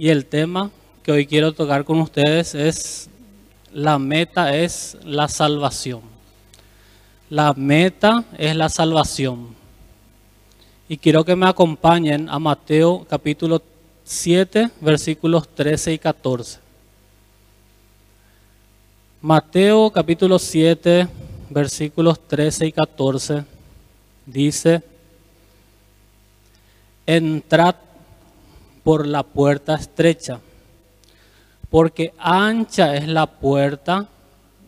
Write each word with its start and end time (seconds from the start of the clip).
Y 0.00 0.08
el 0.08 0.24
tema 0.24 0.70
que 1.02 1.12
hoy 1.12 1.26
quiero 1.26 1.52
tocar 1.52 1.84
con 1.84 2.00
ustedes 2.00 2.54
es, 2.54 3.10
la 3.70 3.98
meta 3.98 4.56
es 4.56 4.96
la 5.04 5.28
salvación. 5.28 6.00
La 7.28 7.52
meta 7.52 8.24
es 8.38 8.56
la 8.56 8.70
salvación. 8.70 9.54
Y 10.88 10.96
quiero 10.96 11.22
que 11.22 11.36
me 11.36 11.46
acompañen 11.46 12.30
a 12.30 12.38
Mateo 12.38 13.06
capítulo 13.10 13.60
7, 14.02 14.70
versículos 14.80 15.46
13 15.54 15.92
y 15.92 15.98
14. 15.98 16.60
Mateo 19.20 19.90
capítulo 19.90 20.38
7, 20.38 21.08
versículos 21.50 22.26
13 22.26 22.68
y 22.68 22.72
14 22.72 23.44
dice, 24.24 24.82
entrad 27.04 27.74
por 28.90 29.06
la 29.06 29.22
puerta 29.22 29.76
estrecha, 29.76 30.40
porque 31.70 32.12
ancha 32.18 32.96
es 32.96 33.06
la 33.06 33.26
puerta 33.26 34.08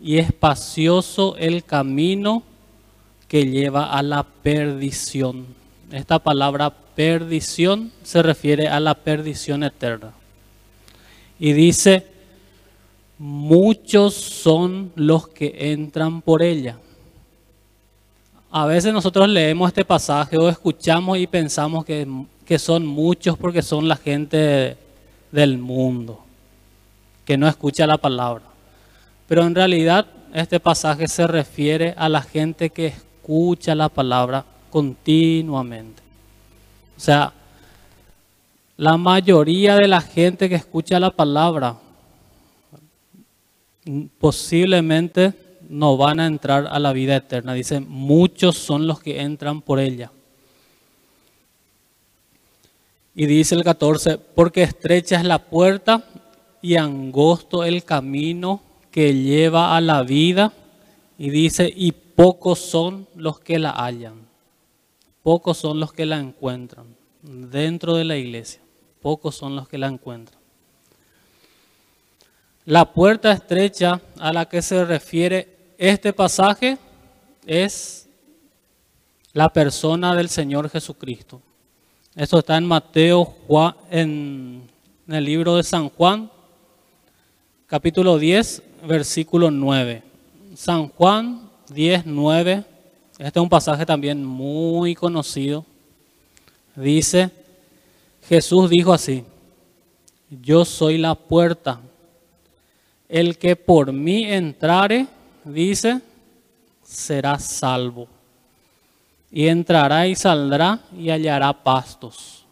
y 0.01 0.19
espacioso 0.19 1.35
el 1.39 1.65
camino 1.65 2.45
que 3.27 3.47
lleva 3.47 3.93
a 3.93 4.01
la 4.01 4.23
perdición. 4.23 5.45
Esta 5.91 6.21
palabra 6.21 6.73
perdición 6.95 7.91
se 8.05 8.23
refiere 8.23 8.69
a 8.69 8.79
la 8.79 8.95
perdición 8.95 9.65
eterna. 9.65 10.13
Y 11.41 11.53
dice, 11.53 12.07
muchos 13.19 14.15
son 14.15 14.93
los 14.95 15.27
que 15.27 15.73
entran 15.73 16.23
por 16.23 16.43
ella. 16.43 16.79
A 18.53 18.67
veces 18.67 18.93
nosotros 18.93 19.29
leemos 19.29 19.67
este 19.67 19.85
pasaje 19.85 20.39
o 20.39 20.49
escuchamos 20.49 21.19
y 21.19 21.27
pensamos 21.27 21.85
que, 21.85 22.07
que 22.47 22.59
son 22.59 22.87
muchos 22.87 23.39
porque 23.39 23.63
son 23.63 23.89
la 23.89 23.97
gente 23.97 24.77
del 25.31 25.59
mundo, 25.59 26.25
que 27.25 27.37
no 27.37 27.49
escucha 27.49 27.87
la 27.87 27.99
palabra. 27.99 28.45
Pero 29.29 29.45
en 29.47 29.55
realidad 29.55 30.07
este 30.35 30.61
pasaje 30.61 31.09
se 31.09 31.27
refiere 31.27 31.95
a 31.97 32.09
la 32.09 32.23
gente 32.23 32.71
que 32.71 32.87
escucha 32.87 33.75
la 33.75 33.89
palabra 33.89 34.45
continuamente. 34.71 36.03
O 36.97 37.01
sea, 37.01 37.33
la 38.77 38.97
mayoría 38.97 39.77
de 39.77 39.89
la 39.89 40.01
gente 40.01 40.49
que 40.49 40.55
escucha 40.55 40.99
la 40.99 41.11
palabra 41.11 41.77
posiblemente 44.19 45.35
no 45.69 45.97
van 45.97 46.21
a 46.21 46.27
entrar 46.27 46.67
a 46.71 46.79
la 46.79 46.93
vida 46.93 47.17
eterna. 47.17 47.55
Dice, 47.55 47.81
muchos 47.81 48.57
son 48.57 48.87
los 48.87 49.01
que 49.01 49.21
entran 49.23 49.63
por 49.63 49.81
ella. 49.81 50.11
Y 53.15 53.27
dice 53.27 53.55
el 53.55 53.65
14, 53.65 54.19
porque 54.19 54.63
estrecha 54.63 55.17
es 55.17 55.25
la 55.25 55.39
puerta 55.39 56.05
y 56.63 56.77
angosto 56.77 57.65
el 57.65 57.85
camino 57.85 58.63
que 58.91 59.15
lleva 59.15 59.77
a 59.77 59.81
la 59.81 60.03
vida. 60.03 60.53
Y 61.19 61.31
dice, 61.31 61.71
y 61.75 61.93
pocos 61.93 62.59
son 62.59 63.07
los 63.15 63.39
que 63.41 63.59
la 63.59 63.71
hallan. 63.71 64.27
Pocos 65.23 65.59
son 65.59 65.79
los 65.79 65.93
que 65.93 66.07
la 66.07 66.19
encuentran 66.19 66.87
dentro 67.23 67.95
de 67.95 68.05
la 68.05 68.17
iglesia. 68.17 68.61
Pocos 69.01 69.37
son 69.37 69.57
los 69.57 69.69
que 69.69 69.79
la 69.79 69.89
encuentran. 69.89 70.41
La 72.65 72.93
puerta 72.93 73.33
estrecha 73.33 74.01
a 74.19 74.33
la 74.33 74.49
que 74.49 74.63
se 74.63 74.85
refiere 74.85 75.75
este 75.79 76.13
pasaje 76.13 76.79
es 77.45 78.09
la 79.33 79.53
persona 79.53 80.15
del 80.15 80.29
Señor 80.29 80.71
Jesucristo. 80.71 81.43
Esto 82.15 82.41
está 82.41 82.59
en 82.59 82.67
Mateo, 82.67 83.35
en, 83.91 84.69
el 85.09 85.25
libro 85.25 85.57
de 85.57 85.63
San 85.63 85.89
Juan, 85.89 86.31
capítulo 87.67 88.19
10, 88.19 88.63
versículo 88.87 89.51
9. 89.51 90.03
San 90.55 90.89
Juan 90.89 91.49
10, 91.71 92.05
9. 92.05 92.65
Este 93.19 93.39
es 93.39 93.43
un 93.43 93.49
pasaje 93.49 93.87
también 93.87 94.23
muy 94.23 94.95
conocido. 94.95 95.65
Dice, 96.77 97.31
Jesús 98.29 98.69
dijo 98.69 98.93
así, 98.93 99.25
yo 100.29 100.67
soy 100.67 100.99
la 100.99 101.15
puerta 101.15 101.81
el 103.09 103.39
que 103.39 103.57
por 103.57 103.91
mí 103.91 104.25
entrare, 104.25 105.07
dice, 105.45 106.03
será 106.83 107.39
salvo. 107.39 108.07
Y 109.33 109.49
entrará 109.49 110.07
y 110.07 110.15
saldrá 110.15 110.81
y 110.97 111.11
hallará 111.11 111.53
pastos. 111.53 112.45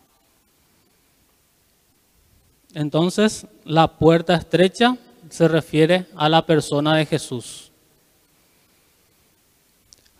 Entonces, 2.74 3.46
la 3.64 3.86
puerta 3.86 4.34
estrecha 4.34 4.96
se 5.28 5.46
refiere 5.46 6.06
a 6.16 6.28
la 6.28 6.44
persona 6.44 6.96
de 6.96 7.06
Jesús. 7.06 7.70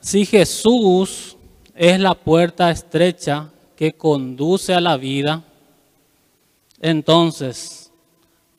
Si 0.01 0.27
Jesús 0.27 1.37
es 1.75 1.99
la 1.99 2.15
puerta 2.15 2.71
estrecha 2.71 3.49
que 3.75 3.95
conduce 3.95 4.75
a 4.75 4.81
la 4.81 4.97
vida, 4.97 5.43
entonces, 6.81 7.91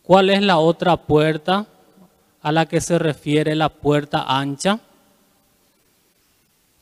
¿cuál 0.03 0.29
es 0.29 0.41
la 0.41 0.57
otra 0.57 0.97
puerta 0.97 1.67
a 2.41 2.51
la 2.51 2.65
que 2.65 2.81
se 2.81 2.97
refiere 2.97 3.55
la 3.55 3.69
puerta 3.69 4.25
ancha. 4.27 4.79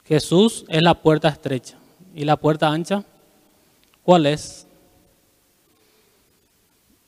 Jesús 0.10 0.66
es 0.68 0.82
la 0.82 0.96
puerta 0.96 1.30
estrecha. 1.30 1.78
¿Y 2.16 2.26
la 2.26 2.36
puerta 2.36 2.68
ancha? 2.68 3.06
¿Cuál 4.02 4.26
es? 4.26 4.66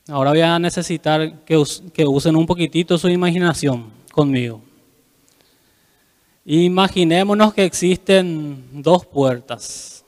Ahora 0.06 0.30
voy 0.30 0.40
a 0.40 0.56
necesitar 0.60 1.40
que, 1.40 1.56
usen 1.56 2.36
un 2.36 2.46
poquitito 2.46 2.96
su 2.96 3.08
imaginación 3.08 3.90
conmigo. 4.12 4.62
Imaginémonos 6.44 7.52
que 7.54 7.64
existen 7.64 8.68
dos 8.72 9.04
puertas. 9.04 10.04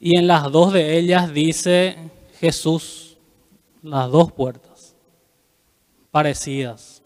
Y 0.00 0.16
en 0.16 0.26
las 0.26 0.50
dos 0.50 0.72
de 0.72 0.96
ellas 0.98 1.30
dice 1.34 1.98
Jesús, 2.40 3.18
las 3.82 4.10
dos 4.10 4.32
puertas 4.32 4.94
parecidas. 6.10 6.97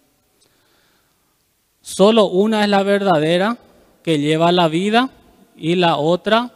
Solo 1.83 2.27
una 2.27 2.63
es 2.63 2.69
la 2.69 2.85
verdadera 2.85 3.59
que 4.03 4.19
lleva 4.19 4.53
la 4.53 4.69
vida 4.69 5.11
y 5.57 5.75
la 5.75 5.97
otra 5.97 6.53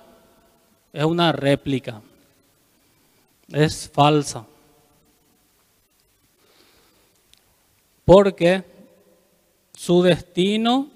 es 0.92 1.04
una 1.04 1.32
réplica. 1.32 2.00
Es 3.48 3.90
falsa. 3.92 4.46
Porque 8.04 8.64
su 9.76 10.02
destino 10.02 10.88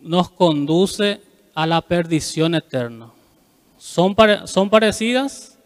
nos 0.00 0.30
conduce 0.30 1.20
a 1.54 1.66
la 1.66 1.82
perdición 1.82 2.54
eterna. 2.54 3.10
Son, 3.78 4.16
son 4.46 4.70
parecidas, 4.70 5.58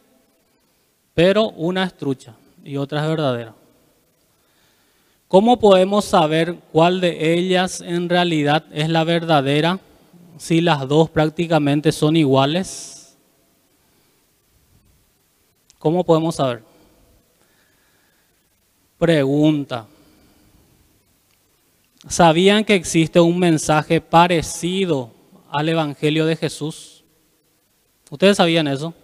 pero 1.14 1.50
una 1.50 1.84
es 1.84 1.96
trucha 1.96 2.34
y 2.64 2.76
otra 2.76 3.02
es 3.02 3.08
verdadera. 3.08 3.57
¿Cómo 5.28 5.58
podemos 5.58 6.06
saber 6.06 6.56
cuál 6.72 7.02
de 7.02 7.34
ellas 7.34 7.82
en 7.82 8.08
realidad 8.08 8.64
es 8.72 8.88
la 8.88 9.04
verdadera 9.04 9.78
si 10.38 10.62
las 10.62 10.88
dos 10.88 11.10
prácticamente 11.10 11.92
son 11.92 12.16
iguales? 12.16 13.18
¿Cómo 15.78 16.02
podemos 16.02 16.34
saber? 16.34 16.62
Pregunta. 18.96 19.86
¿Sabían 22.08 22.64
que 22.64 22.74
existe 22.74 23.20
un 23.20 23.38
mensaje 23.38 24.00
parecido 24.00 25.10
al 25.50 25.68
Evangelio 25.68 26.24
de 26.24 26.36
Jesús? 26.36 27.04
¿Ustedes 28.10 28.38
sabían 28.38 28.66
eso? 28.66 28.94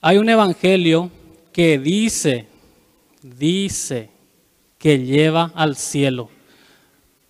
Hay 0.00 0.16
un 0.16 0.28
Evangelio 0.30 1.10
que 1.54 1.78
dice, 1.78 2.46
dice 3.22 4.10
que 4.76 4.98
lleva 4.98 5.52
al 5.54 5.76
cielo, 5.76 6.28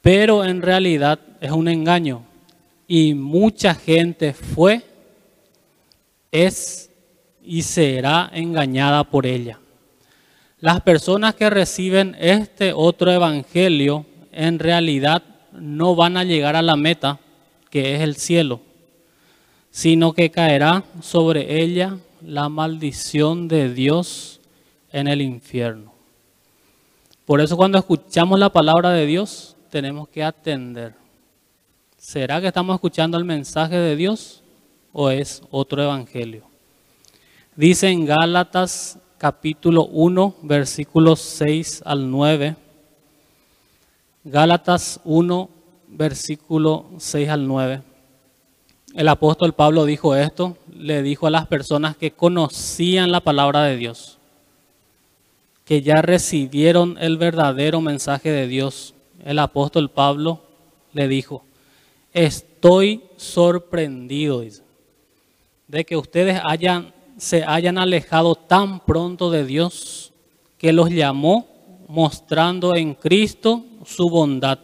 pero 0.00 0.46
en 0.46 0.62
realidad 0.62 1.20
es 1.42 1.52
un 1.52 1.68
engaño. 1.68 2.24
Y 2.88 3.12
mucha 3.12 3.74
gente 3.74 4.32
fue, 4.32 4.80
es 6.32 6.90
y 7.44 7.62
será 7.62 8.30
engañada 8.32 9.04
por 9.04 9.26
ella. 9.26 9.60
Las 10.58 10.80
personas 10.80 11.34
que 11.34 11.50
reciben 11.50 12.16
este 12.18 12.72
otro 12.72 13.12
evangelio 13.12 14.06
en 14.32 14.58
realidad 14.58 15.22
no 15.52 15.94
van 15.94 16.16
a 16.16 16.24
llegar 16.24 16.56
a 16.56 16.62
la 16.62 16.76
meta, 16.76 17.20
que 17.68 17.94
es 17.94 18.00
el 18.00 18.16
cielo, 18.16 18.62
sino 19.70 20.14
que 20.14 20.30
caerá 20.30 20.82
sobre 21.02 21.62
ella 21.62 21.98
la 22.24 22.48
maldición 22.48 23.48
de 23.48 23.72
Dios 23.72 24.40
en 24.92 25.08
el 25.08 25.22
infierno. 25.22 25.92
Por 27.26 27.40
eso 27.40 27.56
cuando 27.56 27.78
escuchamos 27.78 28.38
la 28.38 28.50
palabra 28.50 28.90
de 28.90 29.06
Dios 29.06 29.56
tenemos 29.70 30.08
que 30.08 30.22
atender. 30.22 30.94
¿Será 31.96 32.40
que 32.40 32.48
estamos 32.48 32.74
escuchando 32.74 33.16
el 33.16 33.24
mensaje 33.24 33.76
de 33.76 33.96
Dios 33.96 34.42
o 34.94 35.10
es 35.10 35.42
otro 35.50 35.82
evangelio. 35.82 36.44
Dice 37.56 37.88
en 37.88 38.06
Gálatas 38.06 38.98
capítulo 39.18 39.86
1, 39.86 40.36
versículos 40.42 41.20
6 41.20 41.82
al 41.84 42.10
9. 42.10 42.56
Gálatas 44.22 45.00
1, 45.04 45.50
versículo 45.88 46.86
6 46.96 47.28
al 47.28 47.46
9. 47.46 47.82
El 48.94 49.08
apóstol 49.08 49.55
Pablo 49.55 49.87
dijo 49.87 50.14
esto, 50.14 50.56
le 50.73 51.02
dijo 51.02 51.26
a 51.26 51.31
las 51.31 51.49
personas 51.49 51.96
que 51.96 52.12
conocían 52.12 53.11
la 53.11 53.20
palabra 53.20 53.64
de 53.64 53.76
Dios, 53.76 54.19
que 55.64 55.82
ya 55.82 56.00
recibieron 56.00 56.96
el 57.00 57.17
verdadero 57.17 57.81
mensaje 57.81 58.31
de 58.31 58.46
Dios. 58.46 58.94
El 59.25 59.41
apóstol 59.41 59.91
Pablo 59.91 60.43
le 60.93 61.08
dijo, 61.08 61.43
estoy 62.12 63.02
sorprendido 63.17 64.44
de 65.67 65.85
que 65.85 65.96
ustedes 65.96 66.41
se 67.17 67.43
hayan 67.43 67.79
alejado 67.79 68.37
tan 68.37 68.79
pronto 68.79 69.29
de 69.29 69.44
Dios 69.44 70.12
que 70.56 70.73
los 70.73 70.88
llamó 70.91 71.49
mostrando 71.88 72.76
en 72.76 72.94
Cristo 72.94 73.64
su 73.85 74.08
bondad 74.08 74.61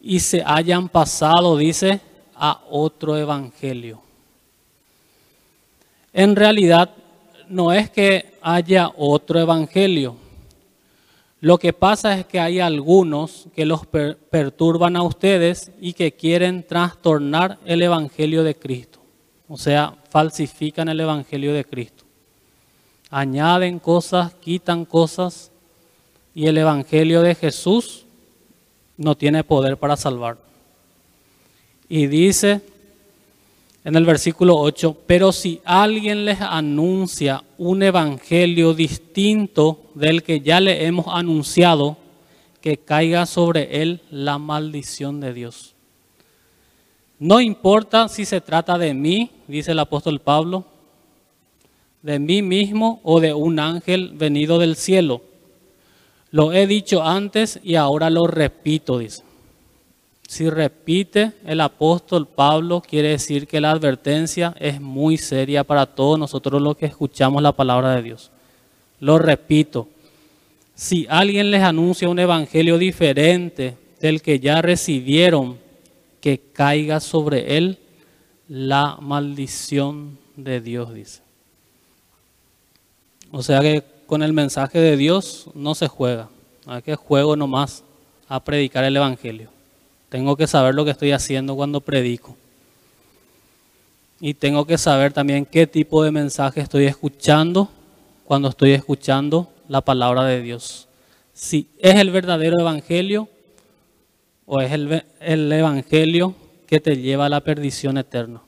y 0.00 0.18
se 0.18 0.42
hayan 0.44 0.88
pasado, 0.88 1.56
dice, 1.56 2.00
a 2.44 2.60
otro 2.70 3.16
evangelio. 3.16 4.02
En 6.12 6.34
realidad, 6.34 6.90
no 7.48 7.72
es 7.72 7.88
que 7.88 8.34
haya 8.42 8.90
otro 8.96 9.38
evangelio. 9.38 10.16
Lo 11.40 11.56
que 11.56 11.72
pasa 11.72 12.18
es 12.18 12.26
que 12.26 12.40
hay 12.40 12.58
algunos 12.58 13.46
que 13.54 13.64
los 13.64 13.86
perturban 13.86 14.96
a 14.96 15.04
ustedes 15.04 15.70
y 15.80 15.92
que 15.92 16.14
quieren 16.14 16.66
trastornar 16.66 17.60
el 17.64 17.80
evangelio 17.80 18.42
de 18.42 18.56
Cristo. 18.56 18.98
O 19.48 19.56
sea, 19.56 19.94
falsifican 20.10 20.88
el 20.88 20.98
evangelio 20.98 21.54
de 21.54 21.64
Cristo. 21.64 22.02
Añaden 23.08 23.78
cosas, 23.78 24.34
quitan 24.34 24.84
cosas 24.84 25.52
y 26.34 26.48
el 26.48 26.58
evangelio 26.58 27.22
de 27.22 27.36
Jesús 27.36 28.04
no 28.96 29.14
tiene 29.16 29.44
poder 29.44 29.76
para 29.76 29.96
salvar. 29.96 30.51
Y 31.94 32.06
dice 32.06 32.62
en 33.84 33.96
el 33.96 34.06
versículo 34.06 34.56
8, 34.56 34.96
pero 35.06 35.30
si 35.30 35.60
alguien 35.62 36.24
les 36.24 36.40
anuncia 36.40 37.44
un 37.58 37.82
evangelio 37.82 38.72
distinto 38.72 39.90
del 39.92 40.22
que 40.22 40.40
ya 40.40 40.58
le 40.58 40.86
hemos 40.86 41.04
anunciado, 41.08 41.98
que 42.62 42.78
caiga 42.78 43.26
sobre 43.26 43.82
él 43.82 44.00
la 44.10 44.38
maldición 44.38 45.20
de 45.20 45.34
Dios. 45.34 45.74
No 47.18 47.42
importa 47.42 48.08
si 48.08 48.24
se 48.24 48.40
trata 48.40 48.78
de 48.78 48.94
mí, 48.94 49.30
dice 49.46 49.72
el 49.72 49.78
apóstol 49.78 50.18
Pablo, 50.18 50.64
de 52.00 52.18
mí 52.18 52.40
mismo 52.40 53.00
o 53.02 53.20
de 53.20 53.34
un 53.34 53.58
ángel 53.58 54.12
venido 54.14 54.58
del 54.58 54.76
cielo. 54.76 55.20
Lo 56.30 56.54
he 56.54 56.66
dicho 56.66 57.02
antes 57.02 57.60
y 57.62 57.74
ahora 57.74 58.08
lo 58.08 58.26
repito, 58.26 58.96
dice. 58.96 59.24
Si 60.32 60.48
repite 60.48 61.32
el 61.44 61.60
apóstol 61.60 62.26
Pablo, 62.26 62.80
quiere 62.80 63.08
decir 63.08 63.46
que 63.46 63.60
la 63.60 63.70
advertencia 63.70 64.54
es 64.58 64.80
muy 64.80 65.18
seria 65.18 65.62
para 65.62 65.84
todos 65.84 66.18
nosotros 66.18 66.62
los 66.62 66.74
que 66.74 66.86
escuchamos 66.86 67.42
la 67.42 67.52
palabra 67.52 67.94
de 67.94 68.00
Dios. 68.00 68.30
Lo 68.98 69.18
repito, 69.18 69.88
si 70.74 71.06
alguien 71.10 71.50
les 71.50 71.62
anuncia 71.62 72.08
un 72.08 72.18
evangelio 72.18 72.78
diferente 72.78 73.76
del 74.00 74.22
que 74.22 74.40
ya 74.40 74.62
recibieron, 74.62 75.58
que 76.22 76.38
caiga 76.38 77.00
sobre 77.00 77.58
él 77.58 77.78
la 78.48 78.96
maldición 79.02 80.16
de 80.36 80.62
Dios, 80.62 80.94
dice. 80.94 81.20
O 83.32 83.42
sea 83.42 83.60
que 83.60 83.84
con 84.06 84.22
el 84.22 84.32
mensaje 84.32 84.80
de 84.80 84.96
Dios 84.96 85.50
no 85.52 85.74
se 85.74 85.88
juega, 85.88 86.30
hay 86.64 86.80
que 86.80 86.96
juego 86.96 87.36
nomás 87.36 87.84
a 88.30 88.42
predicar 88.42 88.84
el 88.84 88.96
evangelio. 88.96 89.50
Tengo 90.12 90.36
que 90.36 90.46
saber 90.46 90.74
lo 90.74 90.84
que 90.84 90.90
estoy 90.90 91.12
haciendo 91.12 91.56
cuando 91.56 91.80
predico. 91.80 92.36
Y 94.20 94.34
tengo 94.34 94.66
que 94.66 94.76
saber 94.76 95.14
también 95.14 95.46
qué 95.46 95.66
tipo 95.66 96.04
de 96.04 96.10
mensaje 96.10 96.60
estoy 96.60 96.84
escuchando 96.84 97.70
cuando 98.26 98.50
estoy 98.50 98.72
escuchando 98.72 99.50
la 99.68 99.80
palabra 99.80 100.24
de 100.24 100.42
Dios. 100.42 100.86
Si 101.32 101.66
es 101.78 101.94
el 101.94 102.10
verdadero 102.10 102.60
evangelio 102.60 103.26
o 104.44 104.60
es 104.60 104.72
el, 104.72 105.02
el 105.18 105.50
evangelio 105.50 106.34
que 106.66 106.78
te 106.78 106.98
lleva 106.98 107.24
a 107.24 107.30
la 107.30 107.40
perdición 107.40 107.96
eterna. 107.96 108.42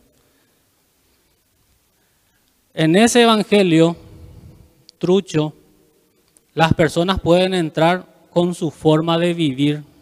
En 2.74 2.94
ese 2.94 3.22
evangelio 3.22 3.96
trucho, 4.98 5.54
las 6.52 6.74
personas 6.74 7.20
pueden 7.20 7.54
entrar 7.54 8.04
con 8.28 8.54
su 8.54 8.70
forma 8.70 9.16
de 9.16 9.32
vivir 9.32 9.93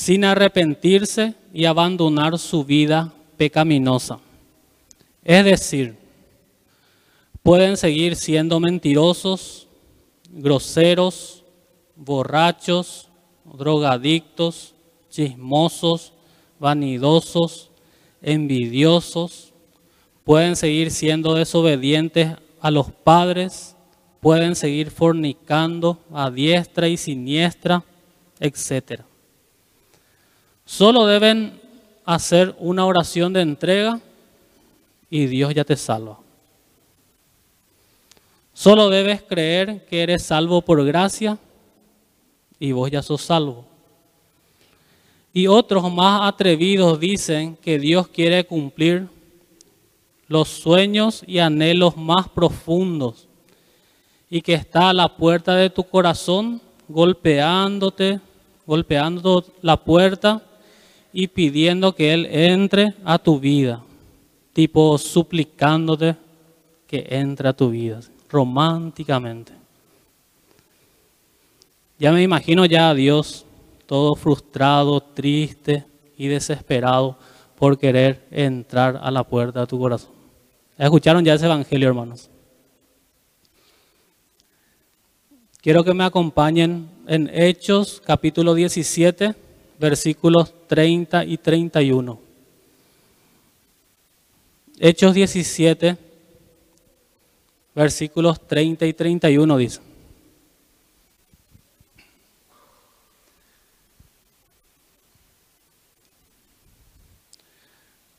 sin 0.00 0.24
arrepentirse 0.24 1.34
y 1.52 1.66
abandonar 1.66 2.38
su 2.38 2.64
vida 2.64 3.12
pecaminosa. 3.36 4.18
Es 5.22 5.44
decir, 5.44 5.94
pueden 7.42 7.76
seguir 7.76 8.16
siendo 8.16 8.58
mentirosos, 8.60 9.68
groseros, 10.30 11.44
borrachos, 11.96 13.10
drogadictos, 13.44 14.74
chismosos, 15.10 16.14
vanidosos, 16.58 17.68
envidiosos, 18.22 19.52
pueden 20.24 20.56
seguir 20.56 20.92
siendo 20.92 21.34
desobedientes 21.34 22.36
a 22.58 22.70
los 22.70 22.90
padres, 22.90 23.76
pueden 24.20 24.56
seguir 24.56 24.90
fornicando 24.90 25.98
a 26.10 26.30
diestra 26.30 26.88
y 26.88 26.96
siniestra, 26.96 27.84
etcétera. 28.40 29.09
Solo 30.70 31.04
deben 31.04 31.60
hacer 32.04 32.54
una 32.60 32.86
oración 32.86 33.32
de 33.32 33.40
entrega 33.40 34.00
y 35.10 35.26
Dios 35.26 35.52
ya 35.52 35.64
te 35.64 35.76
salva. 35.76 36.20
Solo 38.54 38.88
debes 38.88 39.20
creer 39.20 39.84
que 39.86 40.04
eres 40.04 40.22
salvo 40.22 40.62
por 40.62 40.84
gracia 40.84 41.38
y 42.60 42.70
vos 42.70 42.88
ya 42.88 43.02
sos 43.02 43.20
salvo. 43.20 43.64
Y 45.32 45.48
otros 45.48 45.92
más 45.92 46.20
atrevidos 46.32 47.00
dicen 47.00 47.56
que 47.56 47.80
Dios 47.80 48.06
quiere 48.06 48.44
cumplir 48.44 49.08
los 50.28 50.46
sueños 50.46 51.24
y 51.26 51.40
anhelos 51.40 51.96
más 51.96 52.28
profundos 52.28 53.26
y 54.30 54.40
que 54.40 54.54
está 54.54 54.90
a 54.90 54.94
la 54.94 55.16
puerta 55.16 55.56
de 55.56 55.68
tu 55.68 55.82
corazón 55.82 56.62
golpeándote, 56.86 58.20
golpeando 58.64 59.44
la 59.62 59.76
puerta 59.76 60.44
y 61.12 61.28
pidiendo 61.28 61.94
que 61.94 62.12
Él 62.12 62.26
entre 62.30 62.94
a 63.04 63.18
tu 63.18 63.40
vida, 63.40 63.82
tipo 64.52 64.96
suplicándote 64.98 66.16
que 66.86 67.06
entre 67.10 67.48
a 67.48 67.52
tu 67.52 67.70
vida, 67.70 68.00
románticamente. 68.28 69.52
Ya 71.98 72.12
me 72.12 72.22
imagino 72.22 72.64
ya 72.64 72.90
a 72.90 72.94
Dios 72.94 73.44
todo 73.86 74.14
frustrado, 74.14 75.00
triste 75.00 75.84
y 76.16 76.28
desesperado 76.28 77.18
por 77.56 77.78
querer 77.78 78.26
entrar 78.30 78.98
a 79.02 79.10
la 79.10 79.24
puerta 79.24 79.60
de 79.60 79.66
tu 79.66 79.78
corazón. 79.78 80.12
¿Escucharon 80.78 81.24
ya 81.24 81.34
ese 81.34 81.44
evangelio, 81.44 81.88
hermanos? 81.88 82.30
Quiero 85.60 85.84
que 85.84 85.92
me 85.92 86.04
acompañen 86.04 86.88
en 87.06 87.28
Hechos 87.34 88.00
capítulo 88.02 88.54
17 88.54 89.49
versículos 89.80 90.52
30 90.68 91.24
y 91.24 91.38
31. 91.38 92.20
Hechos 94.78 95.14
17, 95.14 95.96
versículos 97.74 98.46
30 98.46 98.84
y 98.84 98.92
31 98.92 99.56
dice. 99.56 99.80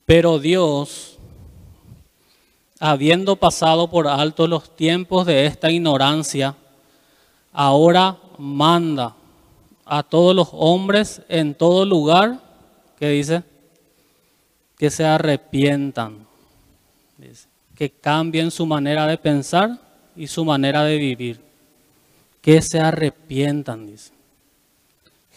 Pero 0.08 0.40
Dios, 0.40 1.20
habiendo 2.80 3.36
pasado 3.36 3.88
por 3.88 4.08
alto 4.08 4.48
los 4.48 4.76
tiempos 4.76 5.28
de 5.28 5.46
esta 5.46 5.70
ignorancia, 5.70 6.56
ahora 7.54 8.18
manda 8.40 9.16
a 9.86 10.04
todos 10.04 10.36
los 10.36 10.50
hombres 10.52 11.22
en 11.30 11.54
todo 11.54 11.86
lugar, 11.86 12.40
que 13.00 13.10
dice, 13.10 13.44
que 14.78 14.90
se 14.90 15.06
arrepientan, 15.06 16.26
que 17.76 17.90
cambien 17.90 18.52
su 18.52 18.66
manera 18.66 19.08
de 19.08 19.18
pensar 19.18 19.80
y 20.16 20.28
su 20.28 20.46
manera 20.46 20.84
de 20.84 20.98
vivir, 20.98 21.40
que 22.42 22.62
se 22.62 22.80
arrepientan, 22.80 23.88
dice. 23.88 24.12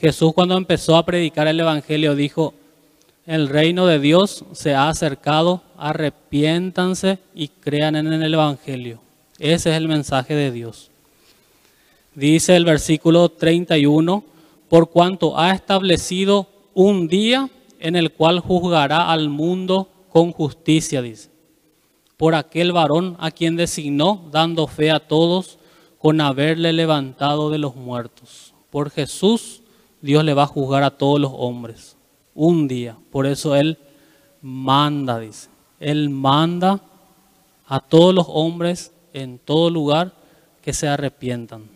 Jesús 0.01 0.33
cuando 0.35 0.57
empezó 0.57 0.97
a 0.97 1.05
predicar 1.05 1.47
el 1.47 1.61
Evangelio 1.61 2.15
dijo, 2.15 2.55
el 3.27 3.49
reino 3.49 3.87
de 3.87 3.99
Dios 3.99 4.45
se 4.53 4.75
ha 4.75 4.89
acercado, 4.89 5.63
arrepiéntanse 5.79 7.19
y 7.35 7.49
crean 7.49 7.97
en 7.97 8.13
el 8.13 8.35
Evangelio. 8.35 9.01
Ese 9.39 9.71
es 9.71 9.77
el 9.77 9.89
mensaje 9.89 10.35
de 10.35 10.51
Dios. 10.51 10.91
Dice 12.15 12.55
el 12.55 12.65
versículo 12.65 13.29
31, 13.31 14.25
por 14.75 14.91
cuanto 14.91 15.39
ha 15.39 15.53
establecido 15.53 16.49
un 16.75 17.07
día 17.07 17.49
en 17.79 17.95
el 17.95 18.13
cual 18.13 18.41
juzgará 18.41 19.13
al 19.13 19.29
mundo 19.29 19.89
con 20.09 20.33
justicia, 20.33 21.01
dice, 21.01 21.31
por 22.17 22.35
aquel 22.35 22.73
varón 22.73 23.17
a 23.21 23.31
quien 23.31 23.55
designó, 23.55 24.25
dando 24.33 24.67
fe 24.67 24.91
a 24.91 24.99
todos, 24.99 25.61
con 25.97 26.21
haberle 26.21 26.73
levantado 26.73 27.51
de 27.51 27.59
los 27.59 27.77
muertos. 27.77 28.53
Por 28.71 28.91
Jesús, 28.91 29.63
Dios 30.03 30.25
le 30.25 30.35
va 30.35 30.43
a 30.43 30.49
juzgar 30.49 30.83
a 30.83 30.99
todos 30.99 31.21
los 31.21 31.31
hombres, 31.33 31.97
un 32.35 32.67
día. 32.67 32.97
Por 33.13 33.27
eso 33.27 33.55
Él 33.55 33.79
manda, 34.43 35.21
dice. 35.21 35.51
Él 35.79 36.11
manda 36.11 36.81
a 37.69 37.79
todos 37.79 38.13
los 38.13 38.27
hombres 38.29 38.93
en 39.13 39.39
todo 39.39 39.71
lugar 39.71 40.15
que 40.63 40.73
se 40.73 40.89
arrepientan. 40.89 41.74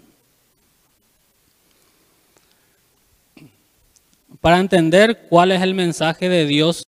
Para 4.40 4.58
entender 4.58 5.26
cuál 5.28 5.52
es 5.52 5.62
el 5.62 5.74
mensaje 5.74 6.28
de 6.28 6.46
Dios, 6.46 6.84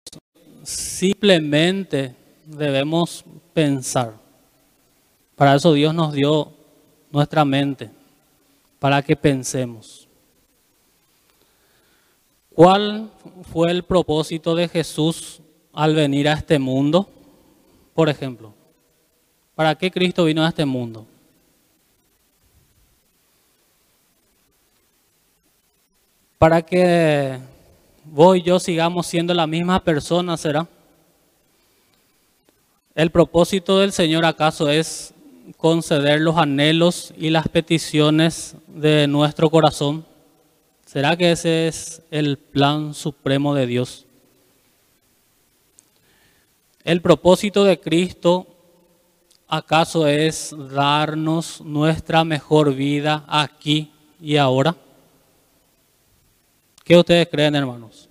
simplemente 0.62 2.14
debemos 2.46 3.24
pensar. 3.52 4.14
Para 5.34 5.56
eso 5.56 5.72
Dios 5.72 5.94
nos 5.94 6.12
dio 6.12 6.52
nuestra 7.10 7.44
mente, 7.44 7.90
para 8.78 9.02
que 9.02 9.16
pensemos. 9.16 10.06
¿Cuál 12.54 13.10
fue 13.52 13.70
el 13.70 13.82
propósito 13.84 14.54
de 14.54 14.68
Jesús 14.68 15.40
al 15.72 15.94
venir 15.94 16.28
a 16.28 16.34
este 16.34 16.58
mundo? 16.58 17.08
Por 17.94 18.08
ejemplo, 18.08 18.54
¿para 19.54 19.74
qué 19.74 19.90
Cristo 19.90 20.24
vino 20.24 20.44
a 20.44 20.48
este 20.48 20.64
mundo? 20.64 21.06
Para 26.40 26.62
que 26.62 27.38
vos 28.02 28.34
y 28.34 28.40
yo 28.40 28.58
sigamos 28.58 29.06
siendo 29.06 29.34
la 29.34 29.46
misma 29.46 29.84
persona, 29.84 30.38
¿será? 30.38 30.66
¿El 32.94 33.10
propósito 33.10 33.78
del 33.78 33.92
Señor 33.92 34.24
acaso 34.24 34.70
es 34.70 35.12
conceder 35.58 36.22
los 36.22 36.38
anhelos 36.38 37.12
y 37.18 37.28
las 37.28 37.46
peticiones 37.46 38.56
de 38.68 39.06
nuestro 39.06 39.50
corazón? 39.50 40.06
¿Será 40.86 41.14
que 41.14 41.32
ese 41.32 41.68
es 41.68 42.00
el 42.10 42.38
plan 42.38 42.94
supremo 42.94 43.54
de 43.54 43.66
Dios? 43.66 44.06
¿El 46.84 47.02
propósito 47.02 47.64
de 47.64 47.78
Cristo 47.78 48.46
acaso 49.46 50.06
es 50.06 50.56
darnos 50.70 51.60
nuestra 51.60 52.24
mejor 52.24 52.74
vida 52.74 53.26
aquí 53.28 53.92
y 54.22 54.38
ahora? 54.38 54.74
¿Qué 56.90 56.96
ustedes 56.96 57.28
creen, 57.28 57.54
hermanos? 57.54 58.08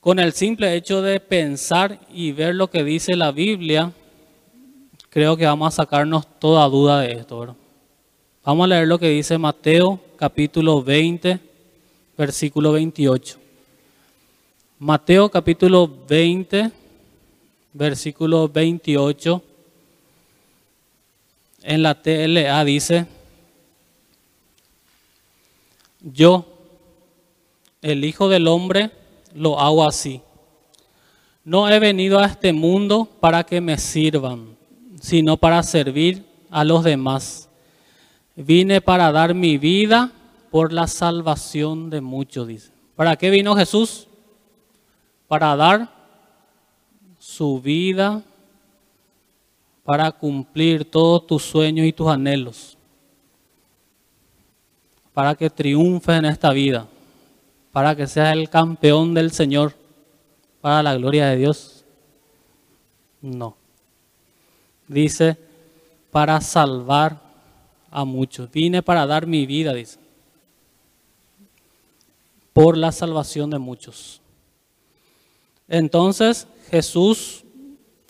Con 0.00 0.18
el 0.18 0.34
simple 0.34 0.74
hecho 0.74 1.00
de 1.00 1.18
pensar 1.18 1.98
y 2.12 2.32
ver 2.32 2.54
lo 2.54 2.68
que 2.68 2.84
dice 2.84 3.16
la 3.16 3.32
Biblia, 3.32 3.90
creo 5.08 5.34
que 5.38 5.46
vamos 5.46 5.72
a 5.72 5.76
sacarnos 5.76 6.26
toda 6.38 6.68
duda 6.68 7.00
de 7.00 7.12
esto. 7.12 7.56
Vamos 8.44 8.64
a 8.64 8.66
leer 8.66 8.86
lo 8.86 8.98
que 8.98 9.08
dice 9.08 9.38
Mateo 9.38 9.98
capítulo 10.16 10.82
20, 10.82 11.40
versículo 12.18 12.72
28. 12.72 13.38
Mateo 14.78 15.30
capítulo 15.30 15.90
20, 16.06 16.70
versículo 17.72 18.46
28. 18.46 19.42
En 21.62 21.82
la 21.82 21.94
TLA 21.94 22.62
dice, 22.66 23.06
yo, 26.12 26.44
el 27.82 28.04
Hijo 28.04 28.28
del 28.28 28.46
Hombre, 28.46 28.92
lo 29.34 29.58
hago 29.58 29.86
así. 29.86 30.22
No 31.44 31.68
he 31.68 31.78
venido 31.78 32.18
a 32.18 32.26
este 32.26 32.52
mundo 32.52 33.08
para 33.20 33.44
que 33.44 33.60
me 33.60 33.76
sirvan, 33.78 34.56
sino 35.00 35.36
para 35.36 35.62
servir 35.62 36.24
a 36.50 36.64
los 36.64 36.84
demás. 36.84 37.48
Vine 38.36 38.80
para 38.80 39.10
dar 39.12 39.34
mi 39.34 39.58
vida 39.58 40.12
por 40.50 40.72
la 40.72 40.86
salvación 40.86 41.90
de 41.90 42.00
muchos, 42.00 42.46
dice. 42.46 42.72
¿Para 42.94 43.16
qué 43.16 43.30
vino 43.30 43.54
Jesús? 43.56 44.08
Para 45.28 45.54
dar 45.56 45.90
su 47.18 47.60
vida, 47.60 48.22
para 49.84 50.12
cumplir 50.12 50.84
todos 50.84 51.26
tus 51.26 51.42
sueños 51.42 51.86
y 51.86 51.92
tus 51.92 52.08
anhelos, 52.08 52.75
para 55.16 55.34
que 55.34 55.48
triunfe 55.48 56.12
en 56.12 56.26
esta 56.26 56.52
vida 56.52 56.86
para 57.76 57.94
que 57.94 58.06
seas 58.06 58.32
el 58.32 58.48
campeón 58.48 59.12
del 59.12 59.30
Señor, 59.32 59.74
para 60.62 60.82
la 60.82 60.96
gloria 60.96 61.26
de 61.26 61.36
Dios? 61.36 61.84
No. 63.20 63.54
Dice, 64.88 65.36
para 66.10 66.40
salvar 66.40 67.20
a 67.90 68.06
muchos. 68.06 68.50
Vine 68.50 68.82
para 68.82 69.04
dar 69.04 69.26
mi 69.26 69.44
vida, 69.44 69.74
dice, 69.74 69.98
por 72.54 72.78
la 72.78 72.92
salvación 72.92 73.50
de 73.50 73.58
muchos. 73.58 74.22
Entonces 75.68 76.48
Jesús, 76.70 77.44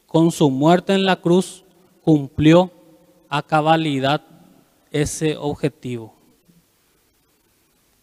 con 0.06 0.30
su 0.30 0.48
muerte 0.48 0.94
en 0.94 1.04
la 1.04 1.16
cruz, 1.16 1.64
cumplió 2.02 2.70
a 3.28 3.42
cabalidad 3.42 4.22
ese 4.92 5.36
objetivo. 5.36 6.15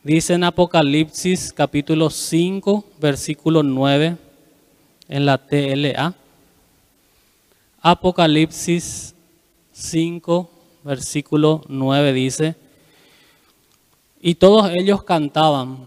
Dice 0.03 0.33
en 0.33 0.43
Apocalipsis 0.43 1.53
capítulo 1.53 2.09
5, 2.09 2.83
versículo 2.99 3.63
9, 3.63 4.17
en 5.07 5.25
la 5.25 5.37
TLA. 5.37 6.13
Apocalipsis 7.79 9.15
5, 9.71 10.49
versículo 10.83 11.61
9 11.69 12.11
dice, 12.11 12.55
y 14.21 14.35
todos 14.35 14.71
ellos 14.71 15.03
cantaban, 15.03 15.85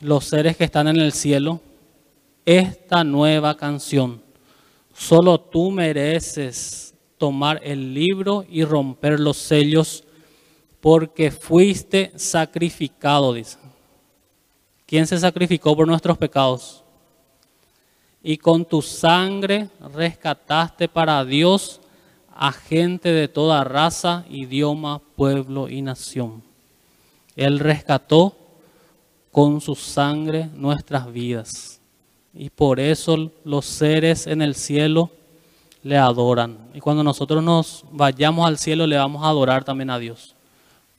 los 0.00 0.24
seres 0.24 0.56
que 0.56 0.64
están 0.64 0.88
en 0.88 0.96
el 0.96 1.12
cielo, 1.12 1.60
esta 2.46 3.04
nueva 3.04 3.54
canción. 3.58 4.22
Solo 4.94 5.38
tú 5.38 5.70
mereces 5.70 6.94
tomar 7.18 7.60
el 7.62 7.92
libro 7.92 8.46
y 8.48 8.64
romper 8.64 9.20
los 9.20 9.36
sellos 9.36 10.04
porque 10.80 11.30
fuiste 11.30 12.12
sacrificado, 12.16 13.32
dice. 13.32 13.58
¿Quién 14.86 15.06
se 15.06 15.18
sacrificó 15.18 15.76
por 15.76 15.86
nuestros 15.86 16.16
pecados? 16.16 16.82
Y 18.22 18.38
con 18.38 18.64
tu 18.64 18.80
sangre 18.80 19.68
rescataste 19.92 20.88
para 20.88 21.24
Dios 21.24 21.80
a 22.34 22.52
gente 22.52 23.10
de 23.10 23.28
toda 23.28 23.64
raza, 23.64 24.24
idioma, 24.30 25.00
pueblo 25.16 25.68
y 25.68 25.82
nación. 25.82 26.42
Él 27.36 27.58
rescató 27.58 28.36
con 29.30 29.60
su 29.60 29.74
sangre 29.74 30.48
nuestras 30.54 31.12
vidas. 31.12 31.80
Y 32.32 32.50
por 32.50 32.80
eso 32.80 33.30
los 33.44 33.66
seres 33.66 34.26
en 34.26 34.42
el 34.42 34.54
cielo 34.54 35.10
le 35.82 35.96
adoran. 35.96 36.70
Y 36.74 36.80
cuando 36.80 37.02
nosotros 37.02 37.42
nos 37.42 37.84
vayamos 37.90 38.46
al 38.46 38.58
cielo 38.58 38.86
le 38.86 38.96
vamos 38.96 39.22
a 39.24 39.28
adorar 39.28 39.64
también 39.64 39.90
a 39.90 39.98
Dios 39.98 40.34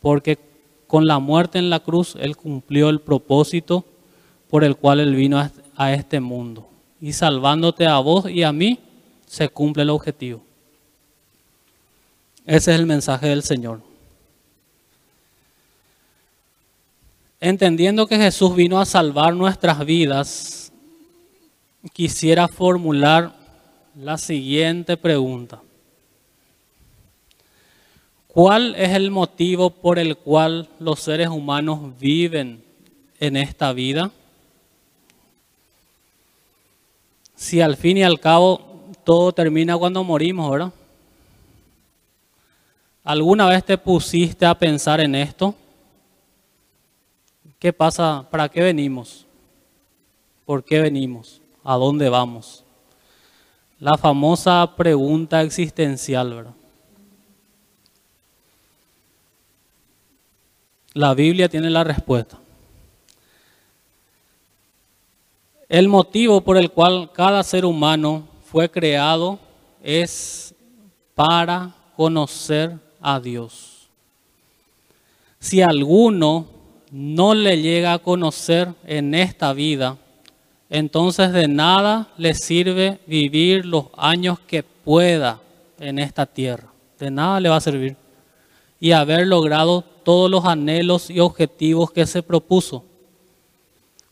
porque 0.02 0.38
con 0.88 1.06
la 1.06 1.20
muerte 1.20 1.60
en 1.60 1.70
la 1.70 1.80
cruz 1.80 2.16
Él 2.20 2.36
cumplió 2.36 2.90
el 2.90 3.00
propósito 3.00 3.86
por 4.50 4.64
el 4.64 4.76
cual 4.76 5.00
Él 5.00 5.16
vino 5.16 5.40
a 5.76 5.94
este 5.94 6.20
mundo. 6.20 6.68
Y 7.00 7.14
salvándote 7.14 7.86
a 7.86 8.00
vos 8.00 8.30
y 8.30 8.44
a 8.44 8.52
mí, 8.52 8.80
se 9.26 9.48
cumple 9.48 9.84
el 9.84 9.92
objetivo. 9.92 10.42
Ese 12.46 12.74
es 12.74 12.80
el 12.80 12.88
mensaje 12.88 13.28
del 13.28 13.44
Señor. 13.44 13.82
Entendiendo 17.40 18.08
que 18.08 18.18
Jesús 18.18 18.56
vino 18.56 18.80
a 18.80 18.86
salvar 18.86 19.36
nuestras 19.36 19.86
vidas, 19.86 20.74
quisiera 21.94 22.48
formular 22.48 23.34
la 23.96 24.18
siguiente 24.18 24.98
pregunta. 24.98 25.62
¿Cuál 28.42 28.74
es 28.76 28.92
el 28.92 29.12
motivo 29.12 29.70
por 29.70 30.00
el 30.00 30.16
cual 30.16 30.70
los 30.80 31.02
seres 31.02 31.28
humanos 31.28 32.00
viven 32.00 32.64
en 33.20 33.36
esta 33.36 33.74
vida? 33.74 34.12
Si 37.36 37.60
al 37.60 37.76
fin 37.76 37.98
y 37.98 38.04
al 38.04 38.18
cabo 38.22 38.62
todo 39.04 39.34
termina 39.34 39.76
cuando 39.78 40.06
morimos, 40.06 40.50
¿verdad? 40.50 40.72
¿Alguna 43.04 43.46
vez 43.50 43.62
te 43.66 43.78
pusiste 43.78 44.46
a 44.46 44.58
pensar 44.58 45.02
en 45.02 45.16
esto? 45.16 45.54
¿Qué 47.60 47.74
pasa? 47.74 48.26
¿Para 48.32 48.48
qué 48.48 48.62
venimos? 48.62 49.26
¿Por 50.46 50.64
qué 50.64 50.80
venimos? 50.80 51.42
¿A 51.62 51.76
dónde 51.76 52.08
vamos? 52.08 52.64
La 53.82 53.98
famosa 53.98 54.78
pregunta 54.78 55.42
existencial, 55.42 56.34
¿verdad? 56.34 56.59
La 60.94 61.14
Biblia 61.14 61.50
tiene 61.50 61.70
la 61.70 61.84
respuesta. 61.84 62.38
El 65.68 65.88
motivo 65.88 66.42
por 66.42 66.58
el 66.58 66.72
cual 66.72 67.12
cada 67.14 67.44
ser 67.44 67.64
humano 67.64 68.28
fue 68.46 68.72
creado 68.72 69.38
es 69.84 70.56
para 71.14 71.76
conocer 71.96 72.76
a 73.00 73.20
Dios. 73.20 73.88
Si 75.40 75.62
alguno 75.62 76.48
no 76.92 77.36
le 77.36 77.62
llega 77.62 77.94
a 77.94 78.00
conocer 78.00 78.74
en 78.86 79.14
esta 79.14 79.54
vida, 79.54 79.98
entonces 80.72 81.32
de 81.32 81.48
nada 81.48 82.08
le 82.18 82.34
sirve 82.34 83.00
vivir 83.06 83.66
los 83.66 83.86
años 83.96 84.40
que 84.40 84.64
pueda 84.64 85.40
en 85.80 86.00
esta 86.00 86.26
tierra. 86.26 86.68
De 87.00 87.12
nada 87.12 87.40
le 87.40 87.50
va 87.50 87.58
a 87.58 87.62
servir. 87.62 87.96
Y 88.80 88.92
haber 88.92 89.28
logrado 89.28 89.84
todos 90.10 90.32
los 90.32 90.44
anhelos 90.44 91.12
y 91.12 91.20
objetivos 91.20 91.92
que 91.92 92.08
se 92.08 92.24
propuso. 92.24 92.84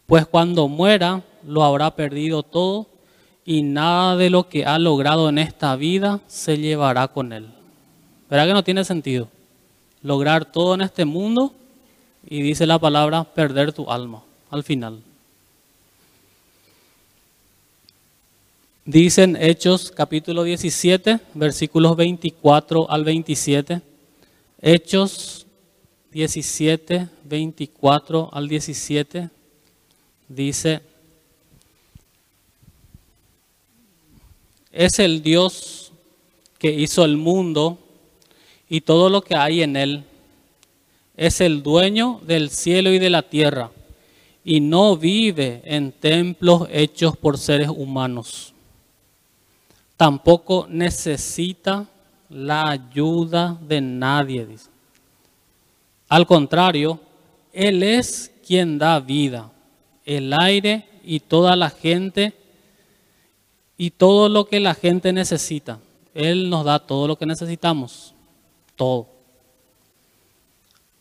Pues 0.06 0.28
cuando 0.28 0.68
muera, 0.68 1.24
lo 1.44 1.64
habrá 1.64 1.96
perdido 1.96 2.44
todo 2.44 2.86
y 3.44 3.64
nada 3.64 4.16
de 4.16 4.30
lo 4.30 4.48
que 4.48 4.64
ha 4.64 4.78
logrado 4.78 5.28
en 5.28 5.40
esta 5.40 5.76
vida 5.76 6.22
se 6.28 6.60
llevará 6.60 7.08
con 7.08 7.34
él. 7.34 7.48
¿Verdad 8.30 8.46
que 8.46 8.54
no 8.54 8.64
tiene 8.64 8.86
sentido? 8.86 9.28
Lograr 10.04 10.46
todo 10.46 10.76
en 10.76 10.82
este 10.82 11.04
mundo 11.04 11.52
y 12.30 12.44
dice 12.44 12.68
la 12.68 12.78
palabra 12.78 13.24
perder 13.24 13.74
tu 13.74 13.90
alma 13.90 14.22
al 14.52 14.64
final. 14.64 15.02
Dicen 18.86 19.36
Hechos 19.36 19.90
capítulo 19.90 20.44
17, 20.44 21.22
versículos 21.34 21.96
24 21.96 22.88
al 22.88 23.04
27. 23.04 23.82
Hechos 24.62 25.47
17, 26.18 27.08
24 27.26 28.30
al 28.32 28.48
17. 28.48 29.30
Dice, 30.28 30.82
es 34.72 35.00
el 35.00 35.22
Dios 35.22 35.92
que 36.58 36.72
hizo 36.72 37.06
el 37.06 37.18
mundo 37.18 37.78
y 38.68 38.82
todo 38.82 39.10
lo 39.10 39.22
que 39.22 39.36
hay 39.36 39.62
en 39.62 39.76
él. 39.76 40.04
Es 41.16 41.40
el 41.42 41.62
dueño 41.64 42.20
del 42.26 42.50
cielo 42.50 42.92
y 42.92 43.00
de 43.00 43.10
la 43.10 43.22
tierra 43.22 43.72
y 44.44 44.60
no 44.60 44.98
vive 44.98 45.62
en 45.66 45.92
templos 45.92 46.68
hechos 46.72 47.16
por 47.16 47.38
seres 47.38 47.70
humanos 47.70 48.54
tampoco 49.98 50.68
necesita 50.70 51.88
la 52.30 52.70
ayuda 52.70 53.58
de 53.60 53.82
nadie, 53.82 54.46
dice. 54.46 54.77
Al 56.08 56.26
contrario, 56.26 57.00
Él 57.54 57.84
es 57.84 58.32
quien 58.46 58.78
da 58.78 59.00
vida, 59.00 59.52
el 60.06 60.34
aire 60.34 60.88
y 61.04 61.20
toda 61.20 61.56
la 61.56 61.70
gente 61.70 62.34
y 63.78 63.92
todo 63.92 64.30
lo 64.30 64.46
que 64.46 64.60
la 64.60 64.74
gente 64.74 65.12
necesita. 65.12 65.80
Él 66.14 66.50
nos 66.50 66.66
da 66.66 66.80
todo 66.80 67.08
lo 67.08 67.18
que 67.18 67.26
necesitamos, 67.26 68.14
todo. 68.76 69.08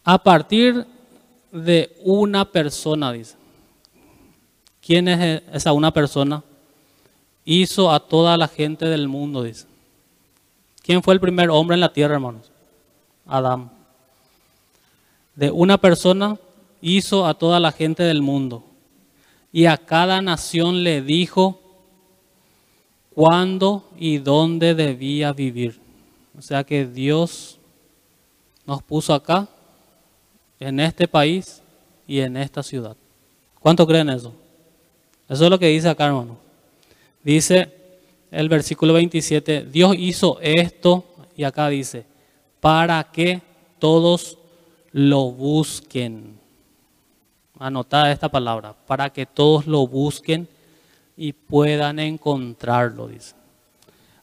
A 0.04 0.22
partir 0.22 0.86
de 1.50 1.96
una 2.02 2.44
persona, 2.44 3.12
dice. 3.12 3.36
¿Quién 4.80 5.08
es 5.08 5.42
esa 5.52 5.72
una 5.72 5.92
persona? 5.92 6.42
hizo 7.46 7.92
a 7.92 8.00
toda 8.00 8.36
la 8.36 8.48
gente 8.48 8.84
del 8.86 9.08
mundo, 9.08 9.44
dice. 9.44 9.66
¿Quién 10.82 11.02
fue 11.02 11.14
el 11.14 11.20
primer 11.20 11.48
hombre 11.48 11.74
en 11.74 11.80
la 11.80 11.92
tierra, 11.92 12.14
hermanos? 12.14 12.50
Adán. 13.24 13.70
De 15.36 15.50
una 15.50 15.78
persona 15.78 16.38
hizo 16.80 17.26
a 17.26 17.34
toda 17.34 17.60
la 17.60 17.70
gente 17.70 18.02
del 18.02 18.22
mundo. 18.22 18.64
Y 19.52 19.66
a 19.66 19.76
cada 19.76 20.20
nación 20.20 20.82
le 20.82 21.00
dijo 21.02 21.60
cuándo 23.14 23.88
y 23.98 24.18
dónde 24.18 24.74
debía 24.74 25.32
vivir. 25.32 25.78
O 26.36 26.42
sea 26.42 26.64
que 26.64 26.84
Dios 26.84 27.58
nos 28.66 28.82
puso 28.82 29.14
acá, 29.14 29.48
en 30.58 30.80
este 30.80 31.06
país 31.06 31.62
y 32.06 32.20
en 32.20 32.36
esta 32.36 32.62
ciudad. 32.62 32.96
¿Cuánto 33.60 33.86
creen 33.86 34.08
eso? 34.10 34.32
Eso 35.28 35.44
es 35.44 35.50
lo 35.50 35.58
que 35.58 35.68
dice 35.68 35.88
acá, 35.88 36.06
hermano. 36.06 36.38
Dice 37.22 37.72
el 38.30 38.48
versículo 38.48 38.92
27, 38.94 39.66
Dios 39.70 39.94
hizo 39.98 40.38
esto, 40.40 41.04
y 41.36 41.44
acá 41.44 41.68
dice, 41.68 42.04
para 42.60 43.04
que 43.04 43.42
todos 43.78 44.38
lo 44.96 45.30
busquen. 45.30 46.38
Anotada 47.58 48.10
esta 48.10 48.30
palabra, 48.30 48.74
para 48.86 49.10
que 49.10 49.26
todos 49.26 49.66
lo 49.66 49.86
busquen 49.86 50.48
y 51.18 51.34
puedan 51.34 51.98
encontrarlo, 51.98 53.06
dice. 53.06 53.34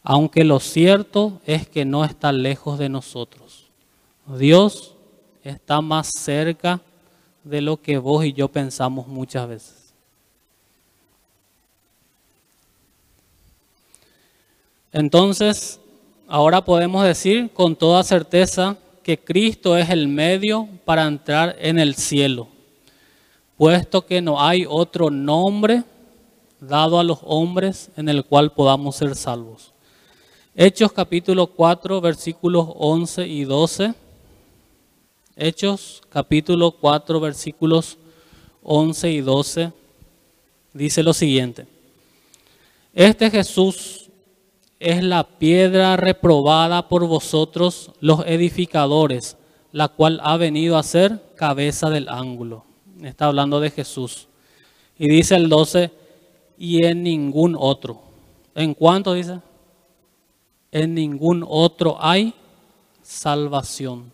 Aunque 0.01 0.43
lo 0.43 0.59
cierto 0.59 1.39
es 1.45 1.69
que 1.69 1.85
no 1.85 2.03
está 2.03 2.31
lejos 2.31 2.79
de 2.79 2.89
nosotros. 2.89 3.67
Dios 4.39 4.95
está 5.43 5.79
más 5.79 6.09
cerca 6.09 6.81
de 7.43 7.61
lo 7.61 7.79
que 7.79 7.99
vos 7.99 8.25
y 8.25 8.33
yo 8.33 8.47
pensamos 8.47 9.05
muchas 9.05 9.47
veces. 9.47 9.93
Entonces, 14.91 15.79
ahora 16.27 16.65
podemos 16.65 17.03
decir 17.03 17.51
con 17.51 17.75
toda 17.75 18.03
certeza 18.03 18.75
que 19.03 19.19
Cristo 19.19 19.77
es 19.77 19.89
el 19.89 20.07
medio 20.07 20.67
para 20.85 21.05
entrar 21.05 21.55
en 21.59 21.77
el 21.77 21.95
cielo, 21.95 22.47
puesto 23.57 24.05
que 24.05 24.21
no 24.21 24.41
hay 24.41 24.65
otro 24.67 25.09
nombre 25.09 25.83
dado 26.59 26.99
a 26.99 27.03
los 27.03 27.19
hombres 27.23 27.91
en 27.97 28.07
el 28.07 28.23
cual 28.23 28.53
podamos 28.53 28.95
ser 28.95 29.15
salvos. 29.15 29.73
Hechos 30.55 30.93
capítulo 30.93 31.47
4 31.47 31.99
versículos 31.99 32.67
11 32.75 33.27
y 33.27 33.43
12. 33.43 33.93
Hechos 35.35 36.01
capítulo 36.09 36.71
4 36.71 37.19
versículos 37.19 37.97
11 38.61 39.11
y 39.11 39.21
12 39.21 39.73
dice 40.73 41.03
lo 41.03 41.13
siguiente. 41.13 41.65
Este 42.93 43.29
Jesús 43.29 44.02
es 44.83 45.01
la 45.01 45.23
piedra 45.23 45.95
reprobada 45.95 46.89
por 46.89 47.07
vosotros 47.07 47.91
los 48.01 48.25
edificadores, 48.27 49.37
la 49.71 49.87
cual 49.87 50.19
ha 50.23 50.35
venido 50.35 50.77
a 50.77 50.83
ser 50.83 51.23
cabeza 51.35 51.89
del 51.89 52.09
ángulo. 52.09 52.65
Está 53.01 53.27
hablando 53.27 53.61
de 53.61 53.71
Jesús. 53.71 54.27
Y 54.99 55.07
dice 55.07 55.35
el 55.35 55.47
12, 55.47 55.89
y 56.57 56.83
en 56.83 57.01
ningún 57.01 57.55
otro. 57.57 58.01
¿En 58.55 58.73
cuánto 58.73 59.13
dice? 59.13 59.39
En 60.69 60.93
ningún 60.93 61.45
otro 61.47 61.97
hay 61.99 62.33
salvación. 63.01 64.11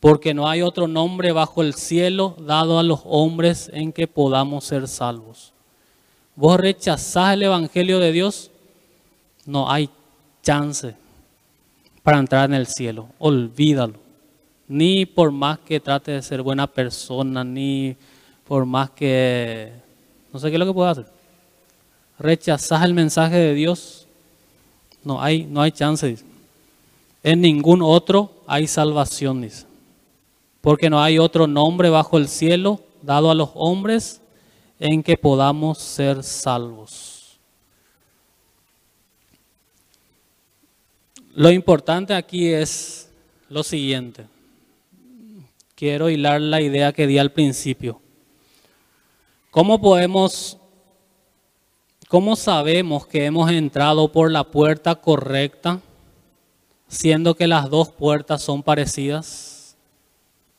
Porque 0.00 0.32
no 0.32 0.48
hay 0.48 0.62
otro 0.62 0.88
nombre 0.88 1.32
bajo 1.32 1.60
el 1.60 1.74
cielo 1.74 2.36
dado 2.38 2.78
a 2.78 2.82
los 2.82 3.00
hombres 3.04 3.70
en 3.74 3.92
que 3.92 4.06
podamos 4.06 4.64
ser 4.64 4.88
salvos. 4.88 5.52
Vos 6.36 6.58
rechazás 6.58 7.34
el 7.34 7.42
Evangelio 7.42 7.98
de 7.98 8.12
Dios 8.12 8.50
no 9.46 9.70
hay 9.70 9.88
chance 10.42 10.94
para 12.02 12.18
entrar 12.18 12.48
en 12.50 12.54
el 12.54 12.66
cielo. 12.66 13.08
Olvídalo. 13.18 13.94
Ni 14.68 15.06
por 15.06 15.30
más 15.30 15.58
que 15.58 15.80
trate 15.80 16.12
de 16.12 16.22
ser 16.22 16.42
buena 16.42 16.66
persona, 16.66 17.44
ni 17.44 17.96
por 18.46 18.64
más 18.64 18.90
que... 18.90 19.72
No 20.32 20.38
sé 20.38 20.48
qué 20.48 20.54
es 20.54 20.58
lo 20.58 20.66
que 20.66 20.72
puedo 20.72 20.88
hacer. 20.88 21.06
Rechazas 22.18 22.82
el 22.84 22.94
mensaje 22.94 23.36
de 23.36 23.54
Dios. 23.54 24.06
No 25.02 25.20
hay, 25.20 25.44
no 25.44 25.60
hay 25.60 25.72
chance, 25.72 26.16
En 27.22 27.40
ningún 27.40 27.82
otro 27.82 28.30
hay 28.46 28.66
salvación. 28.66 29.46
Porque 30.60 30.88
no 30.88 31.02
hay 31.02 31.18
otro 31.18 31.46
nombre 31.46 31.90
bajo 31.90 32.16
el 32.16 32.28
cielo 32.28 32.80
dado 33.02 33.30
a 33.30 33.34
los 33.34 33.50
hombres 33.54 34.20
en 34.80 35.02
que 35.02 35.16
podamos 35.16 35.78
ser 35.78 36.22
salvos. 36.22 37.13
Lo 41.36 41.50
importante 41.50 42.14
aquí 42.14 42.52
es 42.52 43.10
lo 43.48 43.64
siguiente. 43.64 44.28
Quiero 45.74 46.08
hilar 46.08 46.40
la 46.40 46.60
idea 46.60 46.92
que 46.92 47.08
di 47.08 47.18
al 47.18 47.32
principio. 47.32 48.00
¿Cómo 49.50 49.80
podemos, 49.80 50.58
cómo 52.06 52.36
sabemos 52.36 53.08
que 53.08 53.24
hemos 53.24 53.50
entrado 53.50 54.12
por 54.12 54.30
la 54.30 54.44
puerta 54.44 54.94
correcta, 54.94 55.80
siendo 56.86 57.34
que 57.34 57.48
las 57.48 57.68
dos 57.68 57.88
puertas 57.88 58.40
son 58.40 58.62
parecidas? 58.62 59.76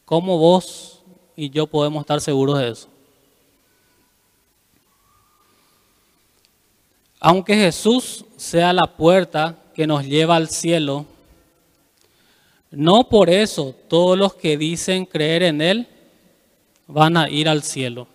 ¿Cómo 0.03 0.37
vos 0.37 1.03
y 1.37 1.51
yo 1.51 1.67
podemos 1.67 2.01
estar 2.01 2.19
seguros 2.19 2.59
de 2.59 2.71
eso? 2.71 2.89
Aunque 7.21 7.55
Jesús 7.55 8.25
sea 8.35 8.73
la 8.73 8.87
puerta 8.87 9.57
que 9.75 9.85
nos 9.85 10.05
lleva 10.05 10.37
al 10.37 10.49
cielo, 10.49 11.05
no 12.71 13.09
por 13.09 13.29
eso 13.29 13.75
todos 13.87 14.17
los 14.17 14.33
que 14.33 14.57
dicen 14.57 15.05
creer 15.05 15.43
en 15.43 15.61
Él 15.61 15.87
van 16.87 17.17
a 17.17 17.29
ir 17.29 17.49
al 17.49 17.61
cielo. 17.61 18.07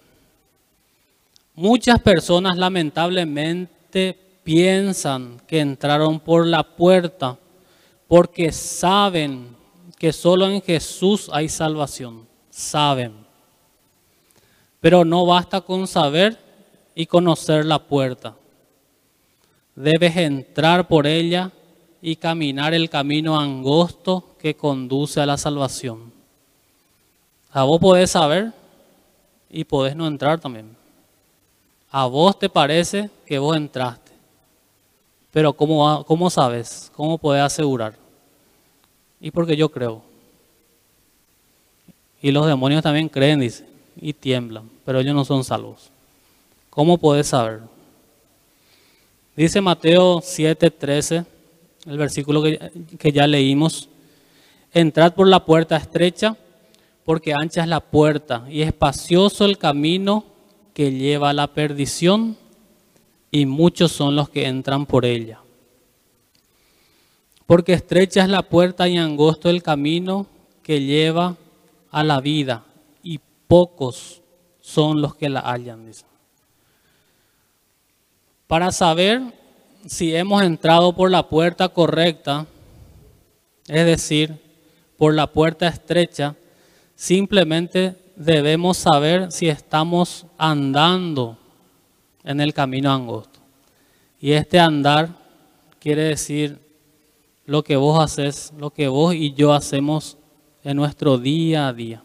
Muchas 1.55 2.01
personas 2.01 2.57
lamentablemente 2.57 4.17
piensan 4.43 5.41
que 5.47 5.61
entraron 5.61 6.19
por 6.19 6.47
la 6.47 6.63
puerta 6.63 7.39
porque 8.09 8.51
saben 8.53 9.55
que 9.99 10.13
solo 10.13 10.49
en 10.49 10.63
Jesús 10.63 11.29
hay 11.33 11.49
salvación. 11.49 12.27
Saben. 12.49 13.13
Pero 14.81 15.05
no 15.05 15.27
basta 15.27 15.61
con 15.61 15.87
saber 15.87 16.39
y 16.95 17.07
conocer 17.07 17.67
la 17.67 17.79
puerta. 17.79 18.35
Debes 19.83 20.15
entrar 20.15 20.87
por 20.87 21.07
ella 21.07 21.51
y 22.03 22.17
caminar 22.17 22.75
el 22.75 22.91
camino 22.91 23.41
angosto 23.41 24.37
que 24.39 24.55
conduce 24.55 25.23
a 25.23 25.27
la 25.27 25.39
salvación. 25.39 26.13
A 27.51 27.65
vos 27.65 27.81
podés 27.81 28.11
saber 28.11 28.53
y 29.49 29.65
podés 29.65 29.97
no 29.97 30.07
entrar 30.07 30.39
también. 30.39 30.77
A 31.91 32.05
vos 32.05 32.39
te 32.39 32.51
parece 32.51 33.09
que 33.25 33.39
vos 33.39 33.57
entraste. 33.57 34.13
Pero 35.31 35.55
¿cómo, 35.55 36.05
cómo 36.05 36.29
sabes? 36.29 36.93
¿Cómo 36.95 37.17
podés 37.17 37.43
asegurar? 37.43 37.95
Y 39.19 39.31
porque 39.31 39.57
yo 39.57 39.71
creo. 39.71 40.03
Y 42.21 42.31
los 42.33 42.47
demonios 42.47 42.83
también 42.83 43.09
creen, 43.09 43.41
dice, 43.41 43.67
y 43.97 44.13
tiemblan, 44.13 44.69
pero 44.85 45.01
ellos 45.01 45.15
no 45.15 45.25
son 45.25 45.43
salvos. 45.43 45.89
¿Cómo 46.69 46.99
podés 46.99 47.29
saber? 47.29 47.61
Dice 49.41 49.63
Mateo 49.63 50.21
7:13, 50.21 51.25
el 51.87 51.97
versículo 51.97 52.43
que, 52.43 52.59
que 52.99 53.11
ya 53.11 53.27
leímos, 53.27 53.89
entrad 54.71 55.15
por 55.15 55.29
la 55.29 55.47
puerta 55.47 55.79
estrecha, 55.79 56.37
porque 57.07 57.33
ancha 57.33 57.63
es 57.63 57.69
la 57.69 57.81
puerta 57.81 58.45
y 58.51 58.61
espacioso 58.61 59.47
el 59.47 59.57
camino 59.57 60.27
que 60.75 60.93
lleva 60.93 61.31
a 61.31 61.33
la 61.33 61.47
perdición, 61.47 62.37
y 63.31 63.47
muchos 63.47 63.93
son 63.93 64.15
los 64.15 64.29
que 64.29 64.47
entran 64.47 64.85
por 64.85 65.07
ella. 65.07 65.41
Porque 67.47 67.73
estrecha 67.73 68.23
es 68.23 68.29
la 68.29 68.43
puerta 68.43 68.89
y 68.89 68.99
angosto 68.99 69.49
el 69.49 69.63
camino 69.63 70.27
que 70.63 70.83
lleva 70.83 71.39
a 71.91 72.05
la 72.05 72.21
vida, 72.21 72.67
y 73.03 73.21
pocos 73.49 74.21
son 74.61 75.01
los 75.01 75.15
que 75.15 75.31
la 75.31 75.41
hallan. 75.41 75.91
Para 78.51 78.73
saber 78.73 79.23
si 79.87 80.13
hemos 80.13 80.43
entrado 80.43 80.93
por 80.93 81.09
la 81.09 81.29
puerta 81.29 81.69
correcta, 81.69 82.49
es 83.69 83.87
decir, 83.87 84.41
por 84.97 85.15
la 85.15 85.29
puerta 85.29 85.69
estrecha, 85.69 86.35
simplemente 86.97 87.95
debemos 88.17 88.77
saber 88.77 89.31
si 89.31 89.49
estamos 89.49 90.27
andando 90.37 91.39
en 92.25 92.41
el 92.41 92.53
camino 92.53 92.91
angosto. 92.93 93.39
Y 94.19 94.33
este 94.33 94.59
andar 94.59 95.11
quiere 95.79 96.03
decir 96.03 96.59
lo 97.47 97.63
que 97.63 97.77
vos 97.77 98.03
haces, 98.03 98.53
lo 98.59 98.71
que 98.71 98.89
vos 98.89 99.15
y 99.15 99.33
yo 99.33 99.53
hacemos 99.53 100.19
en 100.65 100.77
nuestro 100.77 101.19
día 101.19 101.69
a 101.69 101.73
día. 101.73 102.03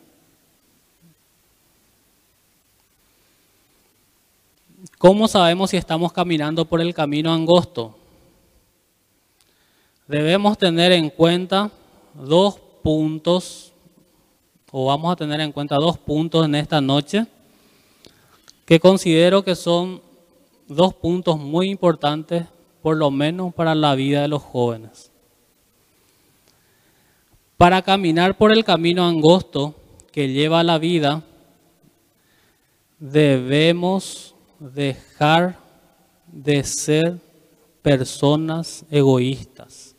¿Cómo 5.08 5.28
sabemos 5.28 5.70
si 5.70 5.78
estamos 5.78 6.12
caminando 6.12 6.66
por 6.66 6.82
el 6.82 6.92
camino 6.92 7.32
angosto? 7.32 7.96
Debemos 10.08 10.58
tener 10.58 10.92
en 10.94 11.12
cuenta 11.12 11.70
dos 12.16 12.60
puntos, 12.82 13.72
o 14.72 14.88
vamos 14.88 15.14
a 15.14 15.16
tener 15.16 15.42
en 15.42 15.52
cuenta 15.52 15.76
dos 15.76 16.00
puntos 16.00 16.44
en 16.44 16.56
esta 16.56 16.82
noche, 16.82 17.28
que 18.66 18.80
considero 18.80 19.44
que 19.44 19.54
son 19.54 20.02
dos 20.68 20.96
puntos 20.96 21.38
muy 21.38 21.70
importantes, 21.70 22.48
por 22.82 22.98
lo 22.98 23.12
menos 23.12 23.54
para 23.54 23.76
la 23.76 23.94
vida 23.94 24.24
de 24.24 24.28
los 24.28 24.42
jóvenes. 24.42 25.12
Para 27.58 27.84
caminar 27.84 28.40
por 28.40 28.52
el 28.52 28.64
camino 28.64 29.06
angosto 29.06 29.76
que 30.12 30.30
lleva 30.30 30.64
la 30.64 30.80
vida, 30.80 31.22
debemos 32.98 34.35
dejar 34.74 35.58
de 36.28 36.64
ser 36.64 37.20
personas 37.82 38.84
egoístas. 38.90 39.96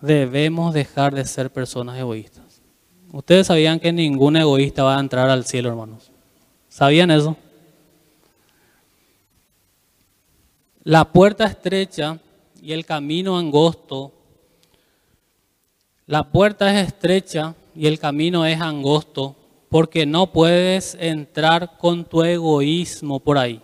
Debemos 0.00 0.72
dejar 0.72 1.14
de 1.14 1.24
ser 1.24 1.52
personas 1.52 1.98
egoístas. 1.98 2.60
Ustedes 3.12 3.46
sabían 3.46 3.78
que 3.78 3.92
ningún 3.92 4.36
egoísta 4.36 4.82
va 4.82 4.96
a 4.96 5.00
entrar 5.00 5.28
al 5.28 5.44
cielo, 5.44 5.68
hermanos. 5.68 6.10
¿Sabían 6.68 7.10
eso? 7.10 7.36
La 10.82 11.04
puerta 11.04 11.44
estrecha 11.44 12.18
y 12.60 12.72
el 12.72 12.86
camino 12.86 13.36
angosto. 13.36 14.12
La 16.06 16.24
puerta 16.24 16.74
es 16.74 16.88
estrecha 16.88 17.54
y 17.76 17.86
el 17.86 17.98
camino 17.98 18.44
es 18.46 18.60
angosto 18.60 19.36
porque 19.72 20.04
no 20.04 20.26
puedes 20.26 20.98
entrar 21.00 21.78
con 21.78 22.04
tu 22.04 22.22
egoísmo 22.22 23.20
por 23.20 23.38
ahí. 23.38 23.58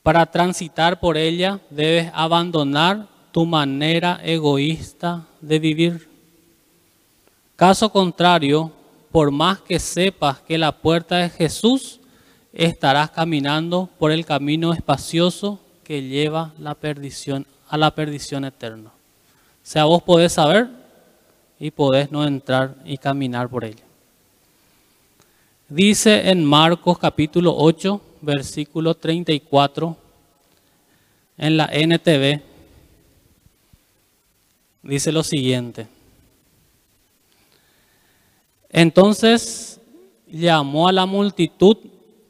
Para 0.00 0.26
transitar 0.26 1.00
por 1.00 1.16
ella 1.16 1.58
debes 1.70 2.08
abandonar 2.14 3.08
tu 3.32 3.44
manera 3.44 4.20
egoísta 4.22 5.26
de 5.40 5.58
vivir. 5.58 6.08
Caso 7.56 7.90
contrario, 7.90 8.70
por 9.10 9.32
más 9.32 9.60
que 9.60 9.80
sepas 9.80 10.38
que 10.42 10.56
la 10.56 10.70
puerta 10.70 11.24
es 11.24 11.32
Jesús, 11.32 11.98
estarás 12.52 13.10
caminando 13.10 13.90
por 13.98 14.12
el 14.12 14.24
camino 14.24 14.72
espacioso 14.72 15.58
que 15.82 16.00
lleva 16.00 16.52
la 16.60 16.76
perdición, 16.76 17.44
a 17.68 17.76
la 17.76 17.92
perdición 17.92 18.44
eterna. 18.44 18.90
O 18.90 19.64
sea, 19.64 19.84
vos 19.86 20.00
podés 20.00 20.34
saber 20.34 20.68
y 21.58 21.72
podés 21.72 22.12
no 22.12 22.24
entrar 22.24 22.76
y 22.84 22.98
caminar 22.98 23.48
por 23.48 23.64
ella. 23.64 23.82
Dice 25.74 26.28
en 26.28 26.44
Marcos 26.44 26.98
capítulo 26.98 27.54
8, 27.56 27.98
versículo 28.20 28.94
34, 28.94 29.96
en 31.38 31.56
la 31.56 31.64
NTV, 31.72 32.42
dice 34.82 35.10
lo 35.10 35.22
siguiente. 35.22 35.86
Entonces 38.68 39.80
llamó 40.30 40.88
a 40.88 40.92
la 40.92 41.06
multitud 41.06 41.78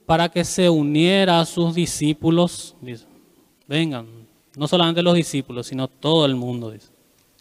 para 0.06 0.28
que 0.28 0.44
se 0.44 0.70
uniera 0.70 1.40
a 1.40 1.44
sus 1.44 1.74
discípulos. 1.74 2.76
vengan, 3.66 4.06
no 4.56 4.68
solamente 4.68 5.02
los 5.02 5.16
discípulos, 5.16 5.66
sino 5.66 5.88
todo 5.88 6.26
el 6.26 6.36
mundo. 6.36 6.72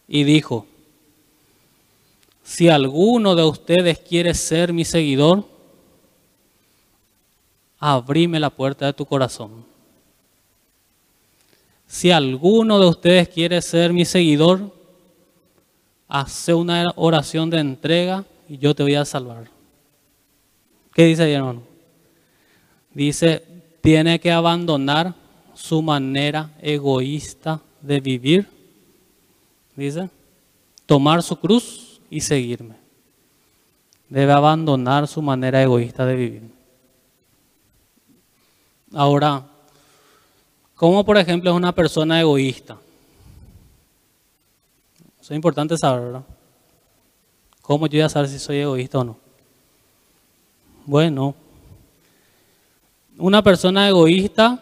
Y 0.07 0.23
dijo, 0.23 0.65
si 2.41 2.69
alguno 2.69 3.35
de 3.35 3.43
ustedes 3.43 3.99
quiere 3.99 4.33
ser 4.33 4.73
mi 4.73 4.83
seguidor, 4.83 5.50
abrime 7.81 8.39
la 8.39 8.51
puerta 8.51 8.85
de 8.85 8.93
tu 8.93 9.05
corazón. 9.05 9.65
Si 11.87 12.11
alguno 12.11 12.79
de 12.79 12.87
ustedes 12.87 13.27
quiere 13.27 13.61
ser 13.61 13.91
mi 13.91 14.05
seguidor, 14.05 14.71
hace 16.07 16.53
una 16.53 16.93
oración 16.95 17.49
de 17.49 17.59
entrega 17.59 18.23
y 18.47 18.59
yo 18.59 18.75
te 18.75 18.83
voy 18.83 18.95
a 18.95 19.03
salvar. 19.03 19.49
¿Qué 20.93 21.05
dice 21.05 21.23
ahí, 21.23 21.33
hermano? 21.33 21.63
Dice, 22.93 23.43
tiene 23.81 24.19
que 24.19 24.31
abandonar 24.31 25.15
su 25.53 25.81
manera 25.81 26.51
egoísta 26.61 27.61
de 27.81 27.99
vivir. 27.99 28.47
Dice, 29.75 30.09
tomar 30.85 31.23
su 31.23 31.35
cruz 31.37 31.99
y 32.09 32.21
seguirme. 32.21 32.75
Debe 34.07 34.33
abandonar 34.33 35.07
su 35.07 35.21
manera 35.21 35.63
egoísta 35.63 36.05
de 36.05 36.15
vivir. 36.15 36.60
Ahora, 38.93 39.45
¿cómo 40.75 41.05
por 41.05 41.17
ejemplo 41.17 41.49
es 41.49 41.55
una 41.55 41.73
persona 41.73 42.19
egoísta? 42.19 42.77
Eso 45.21 45.33
es 45.33 45.35
importante 45.35 45.77
saber, 45.77 46.05
¿verdad? 46.05 46.23
¿Cómo 47.61 47.87
yo 47.87 47.99
voy 47.99 48.01
a 48.01 48.09
saber 48.09 48.27
si 48.27 48.39
soy 48.39 48.57
egoísta 48.57 48.99
o 48.99 49.03
no? 49.03 49.17
Bueno, 50.85 51.35
una 53.17 53.41
persona 53.41 53.87
egoísta 53.87 54.61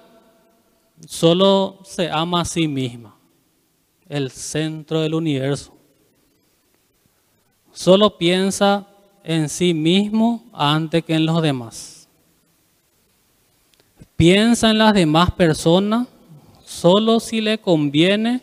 solo 1.08 1.80
se 1.84 2.12
ama 2.12 2.42
a 2.42 2.46
sí 2.46 2.68
misma, 2.68 3.16
el 4.08 4.30
centro 4.30 5.02
del 5.02 5.16
universo. 5.16 5.74
Solo 7.72 8.18
piensa 8.18 8.86
en 9.24 9.50
sí 9.50 9.74
mismo 9.74 10.44
antes 10.54 11.04
que 11.04 11.16
en 11.16 11.26
los 11.26 11.42
demás 11.42 11.99
piensa 14.20 14.72
en 14.72 14.80
las 14.80 14.94
demás 14.94 15.32
personas 15.32 16.06
solo 16.66 17.22
si 17.22 17.40
le 17.40 17.58
conviene 17.58 18.42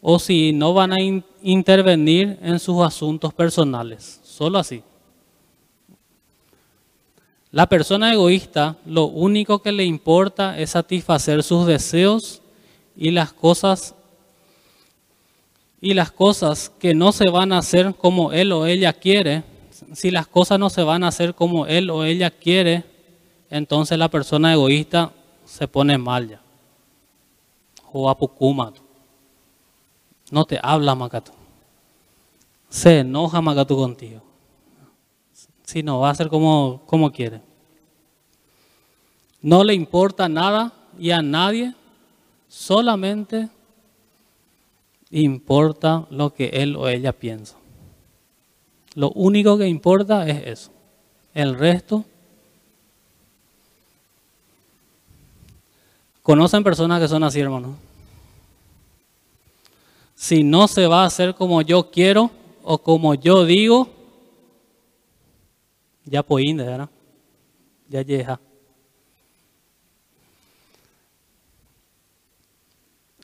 o 0.00 0.18
si 0.18 0.52
no 0.52 0.74
van 0.74 0.92
a 0.92 0.96
intervenir 1.42 2.36
en 2.42 2.58
sus 2.58 2.84
asuntos 2.84 3.32
personales. 3.32 4.20
Solo 4.24 4.58
así. 4.58 4.82
La 7.52 7.68
persona 7.68 8.12
egoísta 8.12 8.78
lo 8.84 9.04
único 9.04 9.62
que 9.62 9.70
le 9.70 9.84
importa 9.84 10.58
es 10.58 10.70
satisfacer 10.70 11.44
sus 11.44 11.68
deseos 11.68 12.42
y 12.96 13.12
las 13.12 13.32
cosas 13.32 13.94
y 15.80 15.94
las 15.94 16.10
cosas 16.10 16.72
que 16.80 16.94
no 16.94 17.12
se 17.12 17.30
van 17.30 17.52
a 17.52 17.58
hacer 17.58 17.94
como 17.94 18.32
él 18.32 18.50
o 18.50 18.66
ella 18.66 18.92
quiere, 18.92 19.44
si 19.92 20.10
las 20.10 20.26
cosas 20.26 20.58
no 20.58 20.68
se 20.68 20.82
van 20.82 21.04
a 21.04 21.08
hacer 21.08 21.36
como 21.36 21.68
él 21.68 21.90
o 21.90 22.02
ella 22.02 22.32
quiere, 22.32 22.95
entonces 23.50 23.98
la 23.98 24.08
persona 24.08 24.52
egoísta 24.52 25.12
se 25.44 25.68
pone 25.68 25.98
mal 25.98 26.28
ya. 26.28 26.40
O 27.92 28.10
apucuma. 28.10 28.72
No 30.30 30.44
te 30.44 30.58
habla 30.62 30.94
Macato. 30.94 31.32
Se 32.68 33.00
enoja 33.00 33.40
Macato 33.40 33.76
contigo. 33.76 34.22
Si 35.64 35.82
no, 35.82 36.00
va 36.00 36.10
a 36.10 36.14
ser 36.14 36.28
como, 36.28 36.82
como 36.86 37.10
quiere. 37.10 37.40
No 39.40 39.64
le 39.64 39.74
importa 39.74 40.28
nada 40.28 40.72
y 40.98 41.10
a 41.10 41.22
nadie, 41.22 41.74
solamente 42.48 43.48
importa 45.10 46.06
lo 46.10 46.34
que 46.34 46.46
él 46.46 46.76
o 46.76 46.88
ella 46.88 47.12
piensa. 47.12 47.56
Lo 48.94 49.10
único 49.10 49.58
que 49.58 49.68
importa 49.68 50.26
es 50.26 50.46
eso. 50.46 50.70
El 51.34 51.54
resto. 51.54 52.04
¿Conocen 56.26 56.64
personas 56.64 57.00
que 57.00 57.06
son 57.06 57.22
así, 57.22 57.38
hermano? 57.38 57.76
Si 60.16 60.42
no 60.42 60.66
se 60.66 60.88
va 60.88 61.04
a 61.04 61.06
hacer 61.06 61.36
como 61.36 61.62
yo 61.62 61.88
quiero 61.88 62.32
o 62.64 62.78
como 62.78 63.14
yo 63.14 63.44
digo, 63.44 63.88
ya 66.04 66.24
ir, 66.40 66.56
¿verdad? 66.56 66.88
Ya 67.88 68.02
llega. 68.02 68.40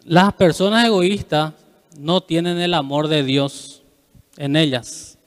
Las 0.04 0.32
personas 0.34 0.86
egoístas 0.86 1.54
no 1.98 2.20
tienen 2.20 2.58
el 2.58 2.72
amor 2.72 3.08
de 3.08 3.24
Dios 3.24 3.82
en 4.36 4.54
ellas. 4.54 5.18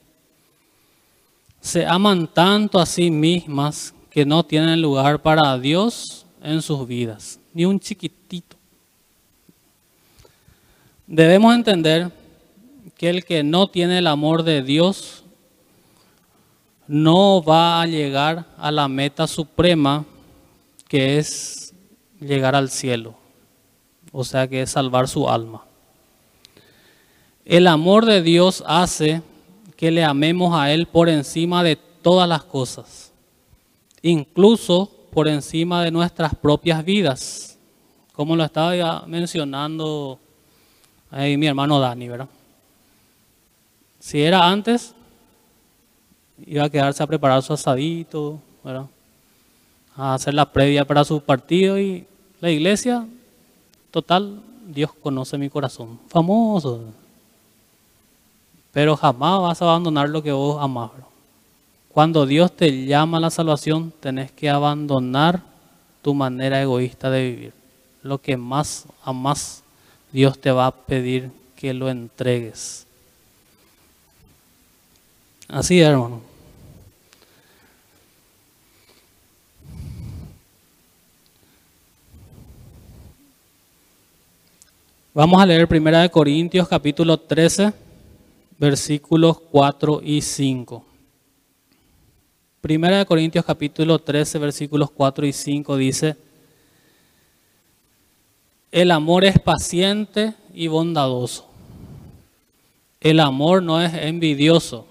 Se 1.60 1.84
aman 1.84 2.26
tanto 2.26 2.78
a 2.78 2.86
sí 2.86 3.10
mismas 3.10 3.92
que 4.08 4.24
no 4.24 4.46
tienen 4.46 4.80
lugar 4.80 5.20
para 5.20 5.58
Dios 5.58 6.24
en 6.42 6.62
sus 6.62 6.88
vidas, 6.88 7.38
ni 7.56 7.64
un 7.64 7.80
chiquitito. 7.80 8.54
Debemos 11.06 11.54
entender 11.54 12.12
que 12.98 13.08
el 13.08 13.24
que 13.24 13.42
no 13.42 13.68
tiene 13.68 13.96
el 13.96 14.06
amor 14.08 14.42
de 14.42 14.60
Dios 14.60 15.24
no 16.86 17.42
va 17.42 17.80
a 17.80 17.86
llegar 17.86 18.44
a 18.58 18.70
la 18.70 18.88
meta 18.88 19.26
suprema 19.26 20.04
que 20.86 21.16
es 21.16 21.72
llegar 22.20 22.54
al 22.54 22.68
cielo, 22.68 23.14
o 24.12 24.22
sea 24.22 24.46
que 24.46 24.60
es 24.60 24.72
salvar 24.72 25.08
su 25.08 25.26
alma. 25.26 25.64
El 27.46 27.68
amor 27.68 28.04
de 28.04 28.20
Dios 28.20 28.62
hace 28.66 29.22
que 29.78 29.90
le 29.90 30.04
amemos 30.04 30.54
a 30.54 30.70
Él 30.72 30.84
por 30.84 31.08
encima 31.08 31.64
de 31.64 31.76
todas 31.76 32.28
las 32.28 32.44
cosas, 32.44 33.14
incluso 34.02 34.95
por 35.16 35.28
encima 35.28 35.82
de 35.82 35.90
nuestras 35.90 36.34
propias 36.34 36.84
vidas, 36.84 37.56
como 38.12 38.36
lo 38.36 38.44
estaba 38.44 39.06
mencionando 39.06 40.18
ahí 41.10 41.38
mi 41.38 41.46
hermano 41.46 41.80
Dani, 41.80 42.06
¿verdad? 42.06 42.28
Si 43.98 44.20
era 44.20 44.46
antes, 44.46 44.94
iba 46.44 46.64
a 46.64 46.68
quedarse 46.68 47.02
a 47.02 47.06
preparar 47.06 47.42
su 47.42 47.54
asadito, 47.54 48.38
¿verdad? 48.62 48.88
A 49.96 50.12
hacer 50.12 50.34
la 50.34 50.52
previa 50.52 50.84
para 50.84 51.02
su 51.02 51.18
partido 51.22 51.80
y 51.80 52.06
la 52.42 52.50
iglesia, 52.50 53.06
total, 53.90 54.42
Dios 54.66 54.90
conoce 55.02 55.38
mi 55.38 55.48
corazón, 55.48 55.98
famoso. 56.08 56.84
Pero 58.70 58.94
jamás 58.98 59.40
vas 59.40 59.62
a 59.62 59.64
abandonar 59.64 60.10
lo 60.10 60.22
que 60.22 60.32
vos 60.32 60.62
amás. 60.62 60.90
Cuando 61.96 62.26
Dios 62.26 62.54
te 62.54 62.84
llama 62.84 63.16
a 63.16 63.20
la 63.22 63.30
salvación, 63.30 63.90
tenés 64.00 64.30
que 64.30 64.50
abandonar 64.50 65.42
tu 66.02 66.12
manera 66.12 66.60
egoísta 66.60 67.08
de 67.08 67.22
vivir. 67.30 67.52
Lo 68.02 68.20
que 68.20 68.36
más 68.36 68.84
amás, 69.02 69.62
Dios 70.12 70.38
te 70.38 70.50
va 70.50 70.66
a 70.66 70.76
pedir 70.76 71.30
que 71.56 71.72
lo 71.72 71.88
entregues. 71.88 72.86
Así, 75.48 75.80
hermano. 75.80 76.20
Vamos 85.14 85.40
a 85.40 85.46
leer 85.46 85.66
1 85.66 86.10
Corintios 86.10 86.68
capítulo 86.68 87.16
13 87.16 87.72
versículos 88.58 89.40
4 89.50 90.02
y 90.04 90.20
5. 90.20 90.95
Primera 92.66 92.98
de 92.98 93.06
Corintios 93.06 93.44
capítulo 93.44 94.00
13, 94.00 94.40
versículos 94.40 94.90
4 94.90 95.24
y 95.24 95.32
5 95.32 95.76
dice, 95.76 96.16
el 98.72 98.90
amor 98.90 99.24
es 99.24 99.38
paciente 99.38 100.34
y 100.52 100.66
bondadoso. 100.66 101.46
El 102.98 103.20
amor 103.20 103.62
no 103.62 103.80
es 103.80 103.94
envidioso, 103.94 104.84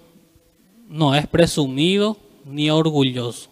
no 0.88 1.16
es 1.16 1.28
presumido 1.28 2.16
ni 2.46 2.70
orgulloso. 2.70 3.50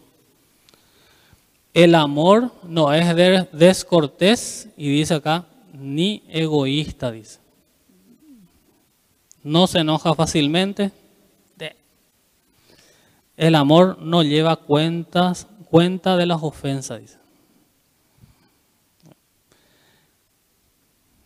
El 1.73 1.93
amor 1.93 2.49
no 2.63 2.93
es 2.93 3.13
descortés 3.51 4.69
y 4.77 4.87
dice 4.87 5.15
acá, 5.15 5.47
ni 5.73 6.23
egoísta, 6.29 7.11
dice 7.11 7.43
no 9.43 9.67
se 9.67 9.79
enoja 9.79 10.15
fácilmente. 10.15 10.91
El 13.35 13.55
amor 13.55 13.97
no 13.99 14.23
lleva 14.23 14.55
cuentas, 14.55 15.47
cuenta 15.69 16.17
de 16.17 16.25
las 16.25 16.43
ofensas. 16.43 17.17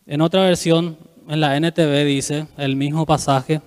En 0.06 0.22
otra 0.22 0.44
versión, 0.44 0.98
en 1.28 1.42
la 1.42 1.58
NTV 1.58 2.06
dice 2.06 2.48
el 2.58 2.78
mismo 2.78 3.06
pasaje, 3.06 3.62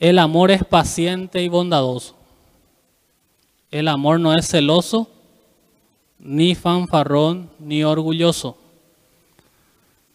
el 0.00 0.18
amor 0.18 0.50
es 0.50 0.64
paciente 0.64 1.42
y 1.44 1.48
bondadoso. 1.48 2.16
El 3.70 3.86
amor 3.86 4.18
no 4.18 4.34
es 4.34 4.48
celoso, 4.48 5.08
ni 6.18 6.56
fanfarrón, 6.56 7.50
ni 7.60 7.84
orgulloso, 7.84 8.56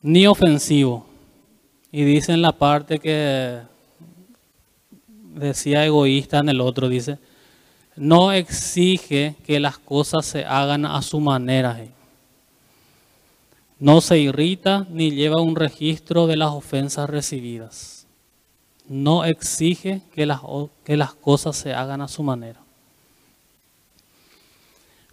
ni 0.02 0.28
ofensivo. 0.28 1.06
Y 1.90 2.04
dice 2.04 2.34
en 2.34 2.42
la 2.42 2.52
parte 2.52 3.00
que 3.00 3.62
decía 5.38 5.86
egoísta 5.86 6.40
en 6.40 6.50
el 6.50 6.62
otro, 6.62 6.90
dice, 6.90 7.20
no 7.96 8.32
exige 8.32 9.36
que 9.46 9.60
las 9.60 9.78
cosas 9.78 10.26
se 10.26 10.46
hagan 10.46 10.86
a 10.86 11.02
su 11.02 11.20
manera. 11.20 11.80
No 13.80 14.02
se 14.02 14.20
irrita 14.20 14.88
ni 14.90 15.12
lleva 15.12 15.42
un 15.42 15.56
registro 15.56 16.28
de 16.28 16.38
las 16.38 16.52
ofensas 16.52 17.10
recibidas. 17.10 18.06
No 18.88 19.26
exige 19.26 20.02
que 20.14 20.26
las, 20.26 20.42
que 20.84 20.98
las 20.98 21.14
cosas 21.14 21.56
se 21.56 21.74
hagan 21.74 22.02
a 22.02 22.08
su 22.08 22.24
manera. 22.24 22.62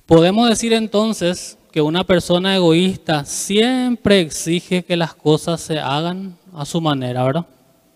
Podemos 0.06 0.48
decir 0.48 0.72
entonces 0.72 1.58
que 1.72 1.80
una 1.80 2.04
persona 2.04 2.54
egoísta 2.54 3.24
siempre 3.24 4.20
exige 4.20 4.84
que 4.84 4.96
las 4.96 5.14
cosas 5.14 5.60
se 5.60 5.78
hagan 5.78 6.36
a 6.54 6.64
su 6.64 6.80
manera, 6.80 7.24
¿verdad? 7.24 7.46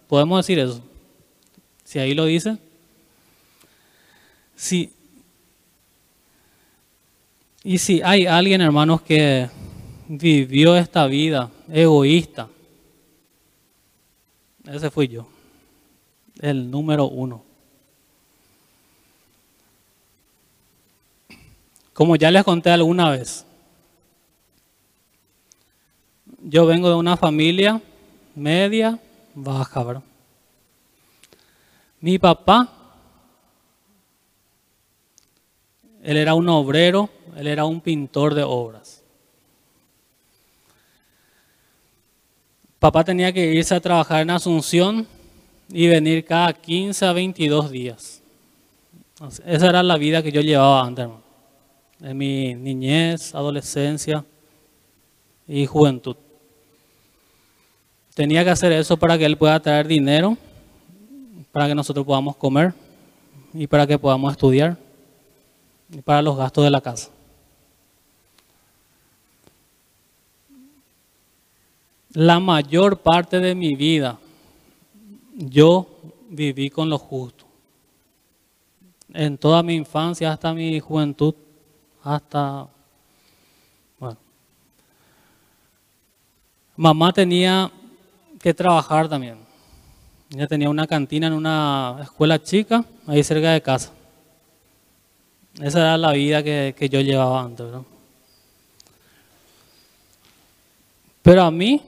Podemos 0.08 0.38
decir 0.38 0.58
eso. 0.58 0.82
Si 1.88 1.98
ahí 1.98 2.12
lo 2.12 2.26
dice. 2.26 2.58
Si, 4.54 4.92
y 7.64 7.78
si 7.78 8.02
hay 8.02 8.26
alguien, 8.26 8.60
hermanos, 8.60 9.00
que 9.00 9.48
vivió 10.06 10.76
esta 10.76 11.06
vida 11.06 11.50
egoísta, 11.66 12.50
ese 14.66 14.90
fui 14.90 15.08
yo, 15.08 15.28
el 16.40 16.70
número 16.70 17.06
uno. 17.06 17.42
Como 21.94 22.16
ya 22.16 22.30
les 22.30 22.44
conté 22.44 22.68
alguna 22.68 23.12
vez, 23.12 23.46
yo 26.42 26.66
vengo 26.66 26.90
de 26.90 26.96
una 26.96 27.16
familia 27.16 27.80
media, 28.34 28.98
baja, 29.34 29.82
¿verdad? 29.82 30.02
Mi 32.00 32.18
papá 32.18 32.78
Él 36.08 36.16
era 36.16 36.34
un 36.34 36.48
obrero, 36.48 37.10
él 37.36 37.46
era 37.46 37.66
un 37.66 37.82
pintor 37.82 38.34
de 38.34 38.42
obras. 38.42 39.02
Papá 42.78 43.04
tenía 43.04 43.30
que 43.30 43.52
irse 43.52 43.74
a 43.74 43.80
trabajar 43.80 44.22
en 44.22 44.30
Asunción 44.30 45.06
y 45.70 45.86
venir 45.88 46.24
cada 46.24 46.52
15 46.52 47.04
a 47.04 47.12
22 47.12 47.70
días. 47.70 48.22
Esa 49.44 49.68
era 49.68 49.82
la 49.82 49.98
vida 49.98 50.22
que 50.22 50.32
yo 50.32 50.40
llevaba 50.40 50.82
antes. 50.82 51.08
En 52.00 52.16
mi 52.16 52.54
niñez, 52.54 53.34
adolescencia 53.34 54.24
y 55.46 55.66
juventud. 55.66 56.16
Tenía 58.14 58.44
que 58.44 58.50
hacer 58.50 58.72
eso 58.72 58.96
para 58.96 59.18
que 59.18 59.26
él 59.26 59.36
pueda 59.36 59.60
traer 59.60 59.86
dinero, 59.86 60.38
para 61.58 61.66
que 61.66 61.74
nosotros 61.74 62.06
podamos 62.06 62.36
comer 62.36 62.72
y 63.52 63.66
para 63.66 63.84
que 63.84 63.98
podamos 63.98 64.30
estudiar 64.30 64.78
y 65.90 66.00
para 66.02 66.22
los 66.22 66.36
gastos 66.36 66.62
de 66.62 66.70
la 66.70 66.80
casa. 66.80 67.10
La 72.12 72.38
mayor 72.38 72.98
parte 72.98 73.40
de 73.40 73.56
mi 73.56 73.74
vida 73.74 74.20
yo 75.34 75.88
viví 76.28 76.70
con 76.70 76.88
lo 76.88 76.96
justo. 76.96 77.44
En 79.12 79.36
toda 79.36 79.60
mi 79.64 79.74
infancia 79.74 80.30
hasta 80.30 80.54
mi 80.54 80.78
juventud, 80.78 81.34
hasta... 82.04 82.68
Bueno. 83.98 84.16
Mamá 86.76 87.12
tenía 87.12 87.68
que 88.40 88.54
trabajar 88.54 89.08
también. 89.08 89.47
Ella 90.30 90.46
tenía 90.46 90.68
una 90.68 90.86
cantina 90.86 91.26
en 91.26 91.32
una 91.32 91.98
escuela 92.02 92.42
chica, 92.42 92.84
ahí 93.06 93.22
cerca 93.24 93.52
de 93.52 93.62
casa. 93.62 93.92
Esa 95.60 95.80
era 95.80 95.98
la 95.98 96.12
vida 96.12 96.42
que, 96.42 96.88
yo 96.90 97.00
llevaba 97.00 97.42
antes, 97.42 97.66
¿no? 97.66 97.84
Pero 101.22 101.42
a 101.42 101.50
mí 101.50 101.82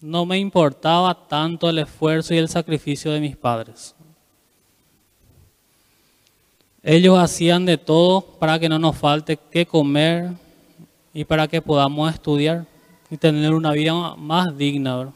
no 0.00 0.24
me 0.24 0.38
importaba 0.38 1.14
tanto 1.28 1.68
el 1.68 1.78
esfuerzo 1.78 2.34
y 2.34 2.38
el 2.38 2.48
sacrificio 2.48 3.10
de 3.10 3.20
mis 3.20 3.36
padres. 3.36 3.94
Ellos 6.82 7.18
hacían 7.18 7.66
de 7.66 7.78
todo 7.78 8.20
para 8.22 8.58
que 8.58 8.68
no 8.68 8.78
nos 8.78 8.96
falte 8.96 9.38
qué 9.50 9.66
comer 9.66 10.30
y 11.12 11.24
para 11.24 11.48
que 11.48 11.60
podamos 11.60 12.12
estudiar 12.12 12.64
y 13.10 13.16
tener 13.16 13.52
una 13.52 13.72
vida 13.72 14.14
más 14.16 14.56
digna. 14.56 15.12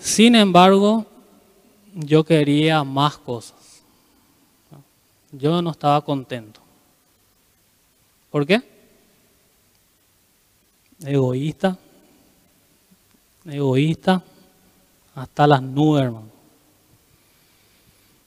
Sin 0.00 0.34
embargo, 0.34 1.06
yo 1.94 2.24
quería 2.24 2.82
más 2.82 3.18
cosas. 3.18 3.82
Yo 5.30 5.62
no 5.62 5.70
estaba 5.70 6.00
contento. 6.02 6.60
¿Por 8.30 8.46
qué? 8.46 8.62
Egoísta. 11.04 11.78
Egoísta 13.44 14.22
hasta 15.14 15.46
las 15.46 15.62
nubes, 15.62 16.04
hermano. 16.04 16.30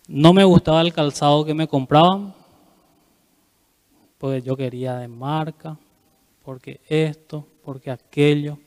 No 0.07 0.33
me 0.33 0.43
gustaba 0.43 0.81
el 0.81 0.93
calzado 0.93 1.43
que 1.45 1.53
me 1.53 1.67
compraban, 1.67 2.33
porque 4.17 4.41
yo 4.41 4.55
quería 4.55 4.97
de 4.97 5.07
marca, 5.07 5.77
porque 6.43 6.81
esto, 6.87 7.47
porque 7.63 7.89
aquello. 7.89 8.59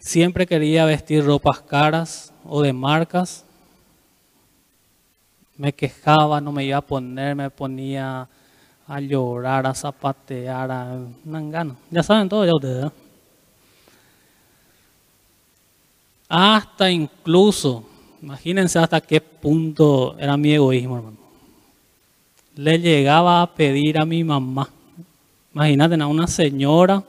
Siempre 0.00 0.46
quería 0.46 0.86
vestir 0.86 1.22
ropas 1.24 1.60
caras 1.60 2.32
o 2.44 2.62
de 2.62 2.72
marcas. 2.72 3.44
Me 5.58 5.74
quejaba, 5.74 6.40
no 6.40 6.52
me 6.52 6.64
iba 6.64 6.78
a 6.78 6.80
poner, 6.80 7.36
me 7.36 7.50
ponía 7.50 8.26
a 8.88 9.00
llorar, 9.00 9.66
a 9.66 9.74
zapatear, 9.74 10.70
a 10.70 10.98
ganas. 11.24 11.76
Ya 11.90 12.02
saben 12.02 12.30
todo 12.30 12.46
ya 12.46 12.54
ustedes. 12.54 12.86
¿eh? 12.86 12.90
Hasta 16.30 16.90
incluso, 16.90 17.84
imagínense 18.22 18.78
hasta 18.78 19.02
qué 19.02 19.20
punto 19.20 20.16
era 20.18 20.34
mi 20.38 20.54
egoísmo, 20.54 20.96
hermano. 20.96 21.16
Le 22.54 22.78
llegaba 22.78 23.42
a 23.42 23.54
pedir 23.54 24.00
a 24.00 24.06
mi 24.06 24.24
mamá. 24.24 24.70
Imagínate, 25.52 26.00
a 26.00 26.06
una 26.06 26.26
señora 26.26 27.04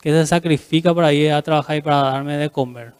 que 0.00 0.10
se 0.10 0.26
sacrifica 0.26 0.94
para 0.94 1.12
ir 1.12 1.32
a 1.32 1.42
trabajar 1.42 1.76
y 1.76 1.82
para 1.82 1.96
darme 1.96 2.36
de 2.36 2.50
comer. 2.50 2.92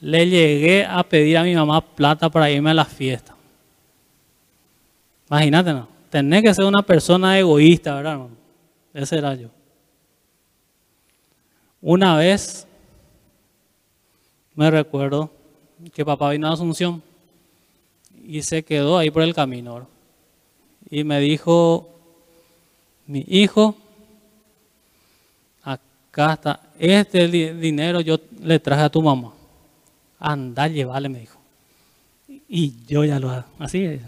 Le 0.00 0.28
llegué 0.28 0.84
a 0.84 1.02
pedir 1.02 1.36
a 1.38 1.44
mi 1.44 1.54
mamá 1.54 1.80
plata 1.80 2.28
para 2.28 2.50
irme 2.50 2.70
a 2.70 2.74
la 2.74 2.84
fiesta. 2.84 3.34
Imagínate, 5.30 5.72
¿no? 5.72 5.88
Tener 6.10 6.42
que 6.42 6.52
ser 6.52 6.64
una 6.64 6.82
persona 6.82 7.38
egoísta, 7.38 7.94
¿verdad? 7.94 8.12
Hermano? 8.12 8.36
Ese 8.92 9.16
era 9.16 9.34
yo. 9.34 9.48
Una 11.80 12.16
vez 12.16 12.66
me 14.54 14.70
recuerdo 14.70 15.30
que 15.94 16.04
papá 16.04 16.30
vino 16.30 16.48
a 16.48 16.52
Asunción 16.52 17.02
y 18.24 18.42
se 18.42 18.62
quedó 18.62 18.98
ahí 18.98 19.10
por 19.10 19.22
el 19.22 19.34
camino. 19.34 19.86
Y 20.90 21.04
me 21.04 21.20
dijo, 21.20 21.88
mi 23.06 23.24
hijo, 23.26 23.76
está, 26.14 26.60
este 26.78 27.26
dinero 27.28 28.00
yo 28.00 28.18
le 28.40 28.58
traje 28.58 28.82
a 28.82 28.90
tu 28.90 29.00
mamá. 29.00 29.32
Anda, 30.18 30.68
llevale, 30.68 31.08
me 31.08 31.20
dijo. 31.20 31.38
Y 32.48 32.84
yo 32.86 33.04
ya 33.04 33.18
lo 33.18 33.44
así. 33.58 34.00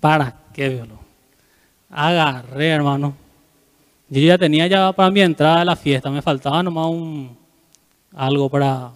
¿Para 0.00 0.34
qué, 0.52 0.68
violó? 0.68 0.98
Agarré, 1.90 2.68
hermano. 2.68 3.14
Yo 4.08 4.20
ya 4.20 4.38
tenía 4.38 4.66
ya 4.66 4.92
para 4.92 5.10
mi 5.10 5.20
entrada 5.20 5.62
a 5.62 5.64
la 5.64 5.76
fiesta, 5.76 6.10
me 6.10 6.22
faltaba 6.22 6.62
nomás 6.62 6.86
un, 6.86 7.36
algo 8.14 8.48
para, 8.48 8.92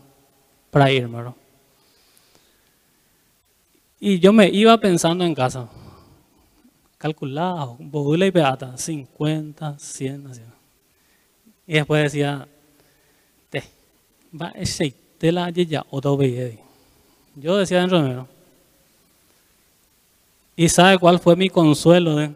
para 0.71 0.93
irme. 0.93 1.23
¿no? 1.23 1.35
Y 3.99 4.19
yo 4.21 4.33
me 4.33 4.49
iba 4.49 4.79
pensando 4.79 5.25
en 5.25 5.35
casa, 5.35 5.69
calculado, 6.99 7.77
bogula 7.81 8.27
y 8.27 8.31
peata, 8.31 8.77
50, 8.77 9.79
100, 9.79 10.27
así. 10.29 10.43
Y 11.69 11.75
después 11.75 12.03
decía, 12.03 12.49
te, 13.51 13.63
va 14.35 14.49
ese 14.57 14.95
la 15.21 15.51
ya 15.51 15.85
otro 15.91 16.19
Yo 17.37 17.57
decía 17.57 17.81
dentro 17.81 18.03
de 18.03 18.15
mí, 18.15 18.23
¿Y 20.57 20.69
sabe 20.71 20.99
cuál 20.99 21.19
fue 21.19 21.37
mi 21.37 21.51
consuelo? 21.51 22.17
De? 22.17 22.31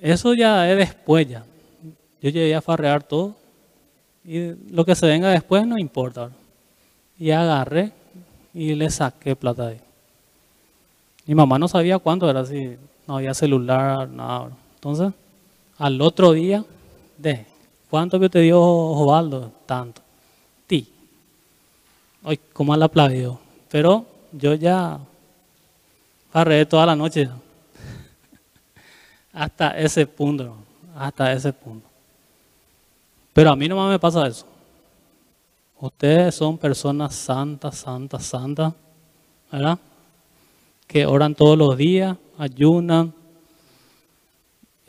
Eso 0.00 0.34
ya 0.34 0.70
es 0.70 0.76
después 0.76 1.26
ya. 1.26 1.42
Yo 2.20 2.28
llegué 2.28 2.54
a 2.54 2.60
farrear 2.60 3.02
todo 3.02 3.34
y 4.24 4.52
lo 4.70 4.84
que 4.84 4.94
se 4.94 5.06
venga 5.06 5.30
después 5.30 5.66
no 5.66 5.78
importa. 5.78 6.30
Y 7.18 7.30
agarré 7.30 7.92
y 8.52 8.74
le 8.74 8.90
saqué 8.90 9.34
plata 9.34 9.66
de 9.66 9.72
ahí. 9.72 9.80
Mi 11.26 11.34
mamá 11.34 11.58
no 11.58 11.66
sabía 11.66 11.98
cuánto 11.98 12.28
era, 12.28 12.44
si 12.44 12.76
no 13.06 13.16
había 13.16 13.32
celular, 13.32 14.08
nada. 14.08 14.50
Entonces, 14.74 15.12
al 15.80 16.00
otro 16.02 16.32
día, 16.32 16.62
de 17.16 17.46
¿cuánto 17.88 18.20
que 18.20 18.28
te 18.28 18.40
dio 18.40 18.60
Osvaldo? 18.60 19.50
Tanto. 19.64 20.02
Ti. 20.66 20.86
Ay, 22.22 22.38
cómo 22.52 22.76
la 22.76 22.84
aplaudió. 22.84 23.40
Pero 23.70 24.04
yo 24.30 24.52
ya 24.54 25.00
farreé 26.30 26.66
toda 26.66 26.84
la 26.84 26.94
noche. 26.94 27.30
hasta 29.32 29.78
ese 29.78 30.06
punto, 30.06 30.54
hasta 30.94 31.32
ese 31.32 31.50
punto. 31.50 31.88
Pero 33.32 33.50
a 33.50 33.56
mí 33.56 33.66
no 33.66 33.88
me 33.88 33.98
pasa 33.98 34.26
eso. 34.26 34.44
Ustedes 35.80 36.34
son 36.34 36.58
personas 36.58 37.14
santas, 37.14 37.78
santas, 37.78 38.26
santas, 38.26 38.74
¿verdad? 39.50 39.78
Que 40.86 41.06
oran 41.06 41.34
todos 41.34 41.56
los 41.56 41.74
días, 41.78 42.18
ayunan 42.36 43.14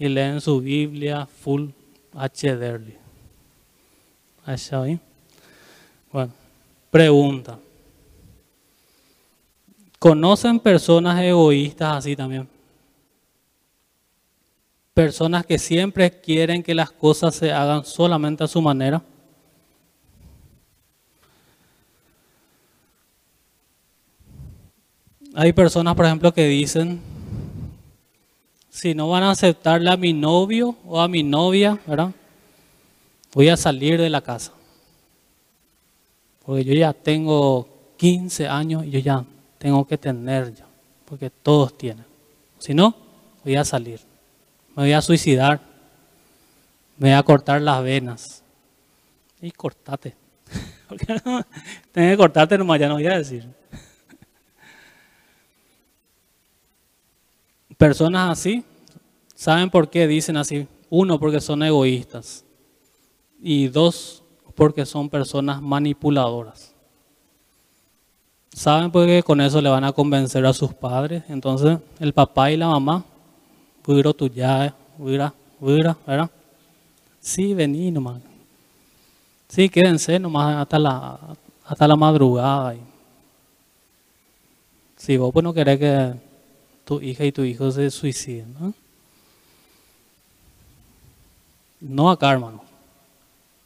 y 0.02 0.10
leen 0.10 0.42
su 0.42 0.60
Biblia 0.60 1.26
full 1.26 1.70
HD. 2.14 2.98
ahí? 4.46 5.00
Bueno, 6.12 6.34
pregunta. 6.90 7.60
¿Conocen 10.00 10.60
personas 10.60 11.22
egoístas 11.22 11.98
así 11.98 12.16
también? 12.16 12.48
personas 14.94 15.46
que 15.46 15.58
siempre 15.58 16.12
quieren 16.12 16.64
que 16.64 16.76
las 16.76 16.92
cosas 16.92 17.36
se 17.36 17.52
hagan 17.52 17.86
solamente 17.86 18.44
a 18.44 18.48
su 18.48 18.62
manera. 18.62 19.02
Hay 25.34 25.54
personas, 25.54 25.96
por 25.96 26.06
ejemplo, 26.06 26.34
que 26.34 26.46
dicen, 26.46 27.00
si 28.72 28.96
no 28.96 29.10
van 29.10 29.24
a 29.24 29.32
aceptarle 29.32 29.92
a 29.92 29.98
mi 29.98 30.14
novio 30.14 30.78
o 30.88 31.02
a 31.02 31.08
mi 31.10 31.24
novia, 31.24 31.78
¿verdad? 31.86 32.12
Voy 33.34 33.50
a 33.50 33.58
salir 33.58 34.00
de 34.00 34.10
la 34.10 34.22
casa. 34.22 34.54
Porque 36.46 36.64
yo 36.64 36.74
ya 36.74 36.94
tengo 36.94 37.68
15 37.98 38.48
años 38.48 38.86
y 38.86 38.90
yo 38.90 39.00
ya 39.00 39.26
tengo 39.58 39.86
que 39.86 39.98
tener 39.98 40.56
ya, 40.56 40.66
porque 41.06 41.30
todos 41.30 41.78
tienen. 41.78 42.06
Si 42.60 42.74
no, 42.74 42.96
voy 43.44 43.58
a 43.58 43.66
salir, 43.66 44.00
me 44.76 44.84
voy 44.84 44.94
a 44.94 45.02
suicidar, 45.02 45.60
me 46.98 47.10
voy 47.10 47.18
a 47.18 47.24
cortar 47.24 47.62
las 47.62 47.84
venas. 47.84 48.42
Y 49.42 49.52
cortate. 49.52 50.16
Tienes 51.92 52.12
que 52.14 52.18
cortarte 52.18 52.58
nomás, 52.58 52.80
ya 52.80 52.88
no 52.88 52.96
voy 52.96 53.08
a 53.08 53.18
decir. 53.18 53.48
Personas 57.82 58.38
así, 58.38 58.64
¿saben 59.34 59.68
por 59.72 59.90
qué 59.90 60.06
dicen 60.06 60.38
así? 60.38 60.68
Uno, 60.92 61.20
porque 61.20 61.42
son 61.42 61.64
egoístas. 61.64 62.46
Y 63.42 63.70
dos, 63.70 64.22
porque 64.54 64.86
son 64.86 65.10
personas 65.10 65.64
manipuladoras. 65.64 66.76
¿Saben 68.54 68.92
por 68.92 69.08
qué 69.08 69.24
con 69.24 69.42
eso 69.42 69.60
le 69.60 69.70
van 69.70 69.84
a 69.84 69.94
convencer 69.94 70.46
a 70.46 70.54
sus 70.54 70.72
padres? 70.76 71.24
Entonces, 71.28 71.80
el 72.00 72.14
papá 72.14 72.52
y 72.52 72.58
la 72.58 72.68
mamá, 72.68 73.04
puro 73.82 74.14
tu 74.14 74.28
ya, 74.28 74.76
huira, 75.00 75.34
¿verdad? 76.06 76.30
Sí, 77.20 77.56
vení 77.56 77.90
nomás. 77.90 78.22
Sí, 79.48 79.68
quédense 79.70 80.20
nomás 80.20 80.56
hasta 80.58 80.78
la, 80.78 81.20
hasta 81.66 81.88
la 81.88 81.96
madrugada. 81.96 82.76
Si 84.98 85.18
vos 85.18 85.34
pues 85.34 85.44
no 85.44 85.52
querés 85.52 85.80
que 85.80 86.31
tu 86.92 87.00
hija 87.00 87.24
y 87.24 87.32
tu 87.32 87.44
hijo 87.44 87.72
se 87.72 87.90
suiciden, 87.90 88.54
¿no? 88.60 88.74
No 91.80 92.12
acá, 92.12 92.34
hermano, 92.34 92.62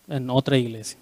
en 0.07 0.29
otra 0.29 0.59
iglesia. 0.59 0.99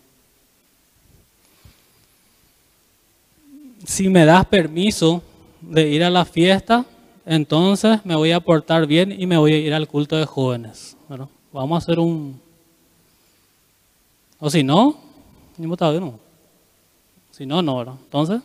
Si 3.84 4.08
me 4.08 4.24
das 4.24 4.46
permiso 4.46 5.22
de 5.60 5.90
ir 5.90 6.02
a 6.02 6.10
la 6.10 6.24
fiesta, 6.24 6.86
entonces 7.26 8.00
me 8.06 8.16
voy 8.16 8.32
a 8.32 8.40
portar 8.40 8.88
bien 8.88 9.12
y 9.12 9.28
me 9.28 9.36
voy 9.36 9.52
a 9.52 9.58
ir 9.58 9.74
al 9.74 9.90
culto 9.90 10.16
de 10.16 10.26
jóvenes. 10.26 10.96
vamos 11.52 11.76
a 11.76 11.84
hacer 11.84 12.00
un... 12.00 12.40
O 14.40 14.50
si 14.50 14.64
no, 14.64 14.98
no. 15.58 16.20
Si 17.32 17.46
no, 17.46 17.62
no, 17.62 17.80
¿verdad? 17.80 17.96
Entonces, 18.02 18.42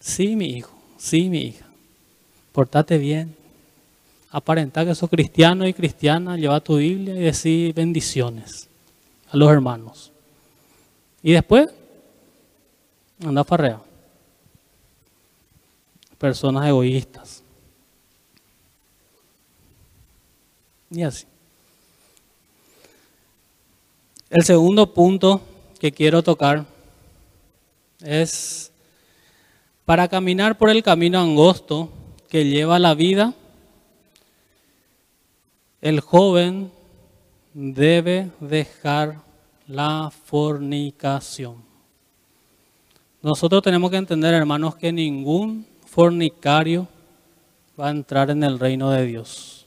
sí, 0.00 0.34
mi 0.36 0.46
hijo, 0.46 0.72
sí, 0.96 1.28
mi 1.28 1.40
hija. 1.42 1.67
Portate 2.58 2.98
bien, 2.98 3.36
aparentar 4.32 4.84
que 4.84 4.92
sos 4.92 5.08
cristiano 5.08 5.64
y 5.64 5.72
cristiana, 5.72 6.36
lleva 6.36 6.58
tu 6.58 6.78
Biblia 6.78 7.14
y 7.14 7.20
decir 7.20 7.72
bendiciones 7.72 8.68
a 9.30 9.36
los 9.36 9.48
hermanos. 9.48 10.10
Y 11.22 11.34
después, 11.34 11.68
anda 13.24 13.44
farrea. 13.44 13.80
Personas 16.18 16.66
egoístas. 16.66 17.44
Y 20.90 21.02
así. 21.04 21.26
El 24.30 24.42
segundo 24.42 24.92
punto 24.92 25.42
que 25.78 25.92
quiero 25.92 26.24
tocar 26.24 26.66
es 28.00 28.72
para 29.84 30.08
caminar 30.08 30.58
por 30.58 30.70
el 30.70 30.82
camino 30.82 31.20
angosto 31.20 31.92
que 32.28 32.44
lleva 32.44 32.78
la 32.78 32.94
vida 32.94 33.34
el 35.80 36.00
joven 36.00 36.72
debe 37.54 38.30
dejar 38.40 39.20
la 39.68 40.10
fornicación. 40.24 41.56
Nosotros 43.22 43.62
tenemos 43.62 43.90
que 43.90 43.96
entender, 43.96 44.34
hermanos, 44.34 44.76
que 44.76 44.92
ningún 44.92 45.66
fornicario 45.86 46.88
va 47.78 47.88
a 47.88 47.90
entrar 47.90 48.30
en 48.30 48.42
el 48.42 48.58
reino 48.58 48.90
de 48.90 49.06
Dios. 49.06 49.66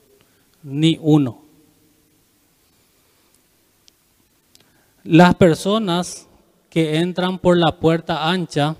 Ni 0.63 0.97
uno. 1.01 1.41
Las 5.03 5.35
personas 5.35 6.27
que 6.69 6.97
entran 6.97 7.39
por 7.39 7.57
la 7.57 7.77
puerta 7.77 8.29
ancha 8.29 8.75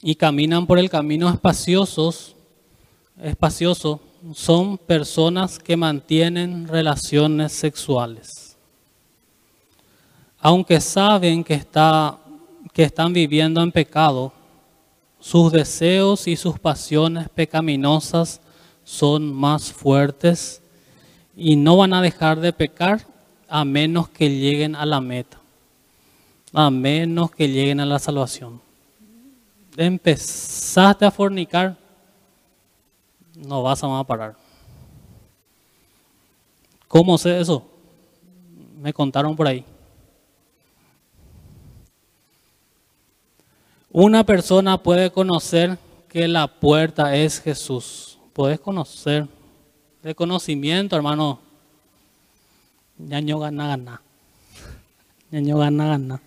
y 0.00 0.14
caminan 0.14 0.66
por 0.66 0.78
el 0.78 0.90
camino 0.90 1.28
espacioso, 1.28 2.12
espacioso 3.22 4.00
son 4.34 4.78
personas 4.78 5.58
que 5.58 5.76
mantienen 5.76 6.66
relaciones 6.66 7.52
sexuales. 7.52 8.56
Aunque 10.38 10.80
saben 10.80 11.44
que, 11.44 11.54
está, 11.54 12.18
que 12.72 12.84
están 12.84 13.12
viviendo 13.12 13.62
en 13.62 13.72
pecado, 13.72 14.32
sus 15.20 15.52
deseos 15.52 16.26
y 16.28 16.36
sus 16.36 16.58
pasiones 16.58 17.28
pecaminosas 17.30 18.40
son 18.84 19.32
más 19.32 19.72
fuertes 19.72 20.60
y 21.36 21.56
no 21.56 21.78
van 21.78 21.94
a 21.94 22.02
dejar 22.02 22.40
de 22.40 22.52
pecar 22.52 23.06
a 23.48 23.64
menos 23.64 24.08
que 24.08 24.28
lleguen 24.28 24.76
a 24.76 24.84
la 24.84 25.00
meta, 25.00 25.38
a 26.52 26.70
menos 26.70 27.30
que 27.30 27.48
lleguen 27.48 27.80
a 27.80 27.86
la 27.86 27.98
salvación. 27.98 28.60
Empezaste 29.76 31.04
a 31.04 31.10
fornicar, 31.10 31.76
no 33.36 33.62
vas 33.62 33.82
a 33.82 34.04
parar. 34.04 34.36
¿Cómo 36.88 37.18
sé 37.18 37.40
eso? 37.40 37.66
Me 38.76 38.92
contaron 38.92 39.34
por 39.34 39.46
ahí. 39.46 39.64
Una 43.90 44.24
persona 44.24 44.82
puede 44.82 45.10
conocer 45.10 45.78
que 46.08 46.28
la 46.28 46.48
puerta 46.48 47.14
es 47.16 47.40
Jesús. 47.40 48.18
Puedes 48.32 48.60
conocer. 48.60 49.28
De 50.02 50.14
conocimiento, 50.14 50.96
hermano. 50.96 51.40
Ñaño 52.98 53.38
gana, 53.38 53.68
gana. 53.68 54.02
Ñaño 55.30 55.58
gana, 55.58 55.86
gana. 55.86 56.20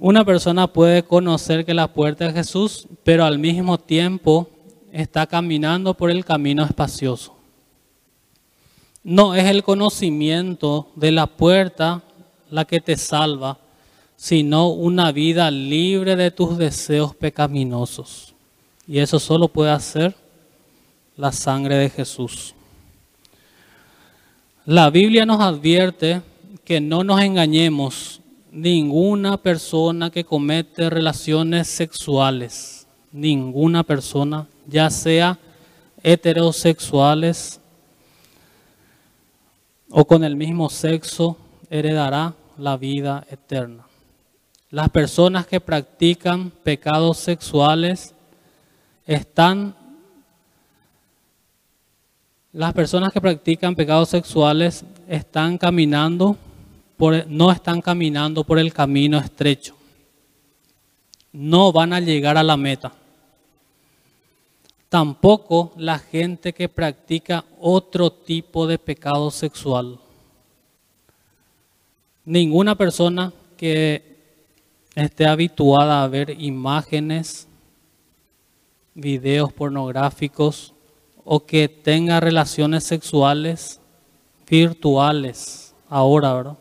Una 0.00 0.24
persona 0.24 0.66
puede 0.66 1.02
conocer 1.02 1.66
que 1.66 1.74
la 1.74 1.92
puerta 1.92 2.26
es 2.26 2.32
Jesús, 2.32 2.88
pero 3.04 3.22
al 3.22 3.38
mismo 3.38 3.76
tiempo 3.76 4.48
está 4.90 5.26
caminando 5.26 5.92
por 5.92 6.10
el 6.10 6.24
camino 6.24 6.64
espacioso. 6.64 7.36
No 9.04 9.34
es 9.34 9.44
el 9.44 9.62
conocimiento 9.62 10.88
de 10.96 11.12
la 11.12 11.26
puerta 11.26 12.02
la 12.48 12.64
que 12.64 12.80
te 12.80 12.96
salva, 12.96 13.58
sino 14.16 14.68
una 14.68 15.12
vida 15.12 15.50
libre 15.50 16.16
de 16.16 16.30
tus 16.30 16.56
deseos 16.56 17.14
pecaminosos. 17.14 18.34
Y 18.88 19.00
eso 19.00 19.20
solo 19.20 19.48
puede 19.48 19.70
hacer 19.70 20.14
la 21.14 21.30
sangre 21.30 21.76
de 21.76 21.90
Jesús. 21.90 22.54
La 24.64 24.88
Biblia 24.88 25.26
nos 25.26 25.42
advierte 25.42 26.22
que 26.64 26.80
no 26.80 27.04
nos 27.04 27.20
engañemos 27.20 28.19
ninguna 28.50 29.36
persona 29.36 30.10
que 30.10 30.24
comete 30.24 30.90
relaciones 30.90 31.68
sexuales, 31.68 32.86
ninguna 33.12 33.82
persona, 33.84 34.46
ya 34.66 34.90
sea 34.90 35.38
heterosexuales 36.02 37.60
o 39.90 40.04
con 40.04 40.24
el 40.24 40.36
mismo 40.36 40.70
sexo, 40.70 41.36
heredará 41.68 42.34
la 42.58 42.76
vida 42.76 43.26
eterna. 43.30 43.86
Las 44.70 44.88
personas 44.90 45.46
que 45.46 45.60
practican 45.60 46.50
pecados 46.50 47.18
sexuales 47.18 48.14
están 49.06 49.74
las 52.52 52.72
personas 52.72 53.12
que 53.12 53.20
practican 53.20 53.76
pecados 53.76 54.08
sexuales 54.08 54.84
están 55.06 55.56
caminando 55.56 56.36
no 57.28 57.50
están 57.50 57.80
caminando 57.80 58.44
por 58.44 58.58
el 58.58 58.72
camino 58.72 59.18
estrecho. 59.18 59.74
No 61.32 61.72
van 61.72 61.92
a 61.92 62.00
llegar 62.00 62.36
a 62.36 62.42
la 62.42 62.56
meta. 62.56 62.92
Tampoco 64.88 65.72
la 65.76 65.98
gente 65.98 66.52
que 66.52 66.68
practica 66.68 67.44
otro 67.60 68.10
tipo 68.10 68.66
de 68.66 68.78
pecado 68.78 69.30
sexual. 69.30 69.98
Ninguna 72.24 72.74
persona 72.74 73.32
que 73.56 74.10
esté 74.94 75.26
habituada 75.26 76.02
a 76.02 76.08
ver 76.08 76.36
imágenes, 76.40 77.46
videos 78.94 79.52
pornográficos 79.52 80.74
o 81.24 81.46
que 81.46 81.68
tenga 81.68 82.20
relaciones 82.20 82.84
sexuales 82.84 83.80
virtuales 84.48 85.74
ahora, 85.88 86.34
¿verdad? 86.34 86.58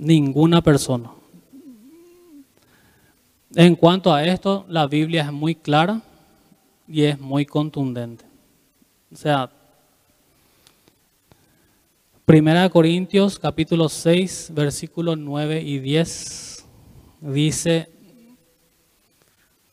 Ninguna 0.00 0.62
persona. 0.62 1.10
En 3.54 3.76
cuanto 3.76 4.12
a 4.12 4.24
esto, 4.24 4.64
la 4.68 4.86
Biblia 4.86 5.22
es 5.22 5.32
muy 5.32 5.54
clara 5.54 6.00
y 6.88 7.02
es 7.02 7.20
muy 7.20 7.44
contundente. 7.44 8.24
O 9.12 9.16
sea, 9.16 9.50
Primera 12.24 12.62
de 12.62 12.70
Corintios 12.70 13.40
capítulo 13.40 13.88
6, 13.88 14.52
versículos 14.54 15.18
9 15.18 15.62
y 15.62 15.80
10 15.80 16.64
dice 17.20 17.90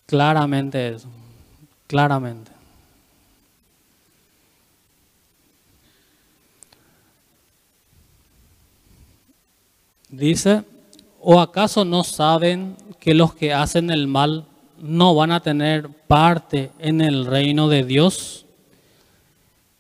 claramente 0.08 0.90
eso, 0.90 1.08
claramente. 1.86 2.57
Dice, 10.10 10.64
¿o 11.20 11.40
acaso 11.40 11.84
no 11.84 12.04
saben 12.04 12.76
que 13.00 13.14
los 13.14 13.34
que 13.36 13.54
hacen 13.54 13.90
el 13.90 14.08
mal 14.08 14.46
no 14.80 15.16
van 15.16 15.32
a 15.32 15.42
tener 15.42 15.90
parte 15.90 16.72
en 16.80 17.02
el 17.02 17.26
reino 17.26 17.68
de 17.68 17.84
Dios? 17.84 18.46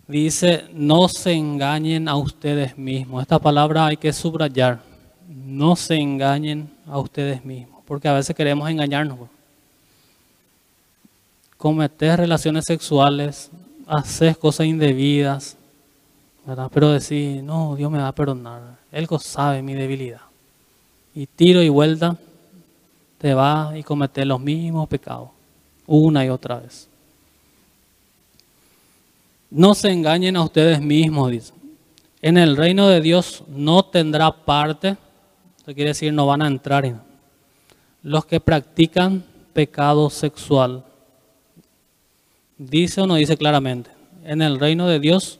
Dice, 0.07 0.65
no 0.73 1.07
se 1.09 1.33
engañen 1.33 2.07
a 2.07 2.15
ustedes 2.15 2.77
mismos. 2.77 3.21
Esta 3.21 3.39
palabra 3.39 3.87
hay 3.87 3.97
que 3.97 4.13
subrayar. 4.13 4.81
No 5.27 5.75
se 5.75 5.95
engañen 5.95 6.69
a 6.85 6.99
ustedes 6.99 7.43
mismos, 7.43 7.83
porque 7.85 8.07
a 8.07 8.13
veces 8.13 8.35
queremos 8.35 8.69
engañarnos. 8.69 9.19
Cometer 11.57 12.19
relaciones 12.19 12.65
sexuales, 12.65 13.49
hacer 13.85 14.37
cosas 14.37 14.67
indebidas, 14.67 15.57
pero 16.71 16.91
decir, 16.91 17.43
no, 17.43 17.75
Dios 17.75 17.91
me 17.91 17.97
va 17.97 18.07
a 18.07 18.15
perdonar. 18.15 18.77
Él 18.91 19.07
sabe 19.19 19.61
mi 19.61 19.73
debilidad. 19.73 20.21
Y 21.13 21.25
tiro 21.25 21.61
y 21.61 21.67
vuelta, 21.67 22.17
te 23.17 23.33
va 23.33 23.73
y 23.77 23.83
cometer 23.83 24.25
los 24.27 24.39
mismos 24.39 24.87
pecados, 24.87 25.29
una 25.85 26.23
y 26.23 26.29
otra 26.29 26.59
vez. 26.59 26.87
No 29.49 29.75
se 29.75 29.91
engañen 29.91 30.37
a 30.37 30.43
ustedes 30.43 30.79
mismos, 30.81 31.31
dice. 31.31 31.53
En 32.21 32.37
el 32.37 32.55
reino 32.55 32.87
de 32.87 33.01
Dios 33.01 33.43
no 33.47 33.83
tendrá 33.83 34.31
parte, 34.31 34.97
eso 35.61 35.73
quiere 35.73 35.89
decir 35.89 36.13
no 36.13 36.27
van 36.27 36.41
a 36.41 36.47
entrar 36.47 36.85
en 36.85 36.99
los 38.03 38.25
que 38.25 38.39
practican 38.39 39.23
pecado 39.53 40.09
sexual. 40.09 40.83
Dice 42.57 43.01
o 43.01 43.07
no 43.07 43.15
dice 43.15 43.37
claramente, 43.37 43.89
en 44.23 44.41
el 44.41 44.59
reino 44.59 44.87
de 44.87 44.99
Dios 44.99 45.39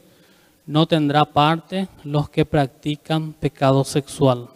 no 0.68 0.86
tendrá 0.86 1.24
parte 1.24 1.88
los 2.04 2.28
que 2.28 2.44
practican 2.44 3.32
pecado 3.32 3.84
sexual, 3.84 4.48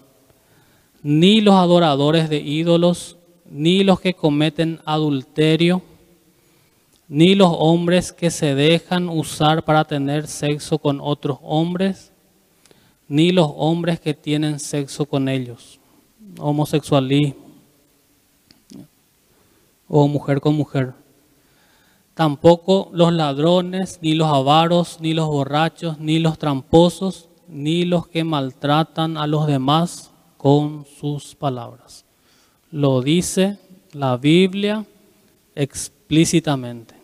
ni 1.03 1.41
los 1.41 1.55
adoradores 1.55 2.29
de 2.29 2.37
ídolos, 2.37 3.17
ni 3.51 3.83
los 3.83 3.99
que 3.99 4.13
cometen 4.13 4.79
adulterio, 4.85 5.81
ni 7.09 7.35
los 7.35 7.49
hombres 7.51 8.13
que 8.13 8.31
se 8.31 8.55
dejan 8.55 9.09
usar 9.09 9.65
para 9.65 9.87
tener 9.87 10.27
sexo 10.27 10.77
con 10.77 11.01
otros 11.01 11.39
hombres, 11.43 12.13
ni 13.09 13.33
los 13.33 13.51
hombres 13.57 13.99
que 13.99 14.13
tienen 14.13 14.61
sexo 14.61 15.07
con 15.07 15.31
ellos, 15.31 15.81
homosexualismo 16.39 17.41
o 19.89 20.07
mujer 20.09 20.43
con 20.43 20.55
mujer. 20.55 20.93
Tampoco 22.15 22.91
los 22.93 23.13
ladrones, 23.13 23.99
ni 24.03 24.15
los 24.15 24.29
avaros, 24.29 24.99
ni 25.01 25.15
los 25.15 25.29
borrachos, 25.29 25.99
ni 25.99 26.19
los 26.19 26.39
tramposos, 26.39 27.29
ni 27.49 27.85
los 27.85 28.07
que 28.07 28.23
maltratan 28.23 29.17
a 29.17 29.27
los 29.27 29.47
demás 29.47 30.11
con 30.37 30.85
sus 30.85 31.35
palabras. 31.35 32.05
Lo 32.71 33.01
dice 33.01 33.59
la 33.93 34.17
Biblia 34.17 34.85
explícitamente. 35.55 36.95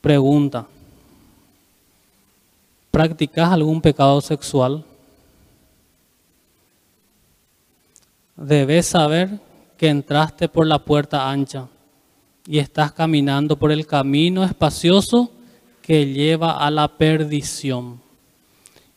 Pregunta. 0.00 0.66
¿Practicas 2.90 3.50
algún 3.50 3.80
pecado 3.80 4.20
sexual? 4.20 4.84
Debes 8.36 8.86
saber 8.86 9.40
que 9.76 9.88
entraste 9.88 10.48
por 10.48 10.66
la 10.66 10.78
puerta 10.78 11.28
ancha 11.28 11.68
y 12.46 12.58
estás 12.58 12.92
caminando 12.92 13.56
por 13.56 13.72
el 13.72 13.86
camino 13.86 14.44
espacioso 14.44 15.30
que 15.80 16.06
lleva 16.06 16.58
a 16.58 16.70
la 16.70 16.88
perdición. 16.88 18.00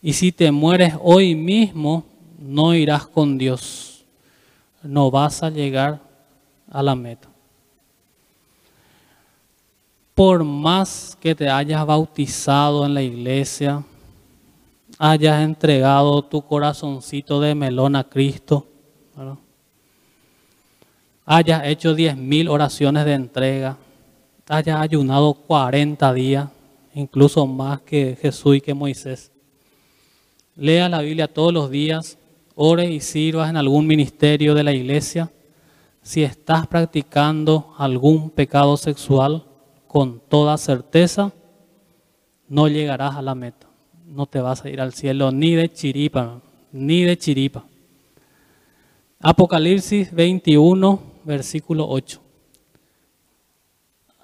Y 0.02 0.12
si 0.12 0.32
te 0.32 0.50
mueres 0.50 0.94
hoy 1.02 1.34
mismo, 1.34 2.04
no 2.38 2.74
irás 2.74 3.06
con 3.06 3.38
Dios. 3.38 4.04
No 4.82 5.10
vas 5.10 5.42
a 5.42 5.50
llegar 5.50 6.00
a 6.70 6.82
la 6.82 6.94
meta 6.94 7.28
por 10.16 10.42
más 10.44 11.14
que 11.20 11.34
te 11.34 11.50
hayas 11.50 11.84
bautizado 11.84 12.86
en 12.86 12.94
la 12.94 13.02
iglesia, 13.02 13.84
hayas 14.98 15.42
entregado 15.42 16.22
tu 16.22 16.40
corazoncito 16.40 17.38
de 17.38 17.54
melón 17.54 17.94
a 17.96 18.04
Cristo, 18.04 18.66
hayas 21.26 21.66
hecho 21.66 21.94
diez 21.94 22.16
mil 22.16 22.48
oraciones 22.48 23.04
de 23.04 23.14
entrega, 23.14 23.76
hayas 24.48 24.80
ayunado 24.80 25.34
40 25.34 26.14
días, 26.14 26.48
incluso 26.94 27.46
más 27.46 27.80
que 27.80 28.16
Jesús 28.22 28.56
y 28.56 28.60
que 28.60 28.72
Moisés. 28.72 29.32
Lea 30.54 30.88
la 30.88 31.02
Biblia 31.02 31.26
todos 31.26 31.52
los 31.52 31.68
días, 31.68 32.16
ore 32.54 32.90
y 32.90 33.00
sirvas 33.00 33.50
en 33.50 33.56
algún 33.56 33.86
ministerio 33.86 34.54
de 34.54 34.62
la 34.62 34.72
iglesia. 34.72 35.30
Si 36.00 36.22
estás 36.22 36.68
practicando 36.68 37.74
algún 37.76 38.30
pecado 38.30 38.76
sexual, 38.76 39.44
con 39.88 40.20
toda 40.20 40.56
certeza, 40.56 41.32
no 42.48 42.68
llegarás 42.68 43.16
a 43.16 43.22
la 43.22 43.34
meta. 43.34 43.66
No 44.06 44.26
te 44.26 44.40
vas 44.40 44.64
a 44.64 44.70
ir 44.70 44.80
al 44.80 44.92
cielo 44.92 45.32
ni 45.32 45.54
de 45.54 45.72
chiripa, 45.72 46.40
ni 46.70 47.02
de 47.02 47.18
chiripa. 47.18 47.64
Apocalipsis 49.20 50.14
21, 50.14 51.15
versículo 51.26 51.88
8. 51.88 52.20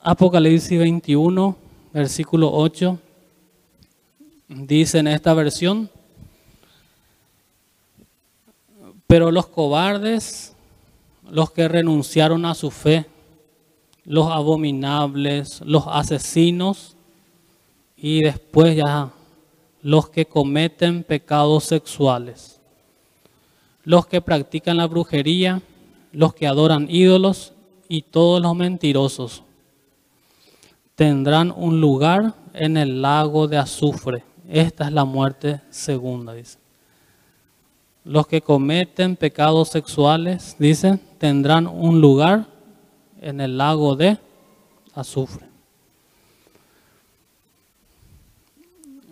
Apocalipsis 0.02 0.78
21, 0.78 1.56
versículo 1.92 2.52
8, 2.52 2.98
dice 4.48 5.00
en 5.00 5.08
esta 5.08 5.34
versión, 5.34 5.90
pero 9.08 9.32
los 9.32 9.48
cobardes, 9.48 10.54
los 11.28 11.50
que 11.50 11.66
renunciaron 11.66 12.44
a 12.46 12.54
su 12.54 12.70
fe, 12.70 13.06
los 14.04 14.30
abominables, 14.30 15.60
los 15.64 15.84
asesinos 15.88 16.96
y 17.96 18.22
después 18.22 18.76
ya 18.76 19.10
los 19.82 20.08
que 20.08 20.24
cometen 20.24 21.02
pecados 21.02 21.64
sexuales, 21.64 22.60
los 23.82 24.06
que 24.06 24.20
practican 24.20 24.76
la 24.76 24.86
brujería, 24.86 25.60
los 26.12 26.34
que 26.34 26.46
adoran 26.46 26.86
ídolos 26.88 27.52
y 27.88 28.02
todos 28.02 28.40
los 28.40 28.54
mentirosos 28.54 29.42
tendrán 30.94 31.52
un 31.56 31.80
lugar 31.80 32.34
en 32.54 32.76
el 32.76 33.02
lago 33.02 33.48
de 33.48 33.58
azufre. 33.58 34.24
Esta 34.48 34.84
es 34.84 34.92
la 34.92 35.04
muerte 35.04 35.60
segunda, 35.70 36.32
dice. 36.34 36.58
Los 38.04 38.26
que 38.26 38.40
cometen 38.40 39.16
pecados 39.16 39.68
sexuales, 39.68 40.56
dice, 40.58 40.98
tendrán 41.18 41.66
un 41.66 42.00
lugar 42.00 42.46
en 43.20 43.40
el 43.40 43.56
lago 43.56 43.96
de 43.96 44.18
azufre. 44.94 45.46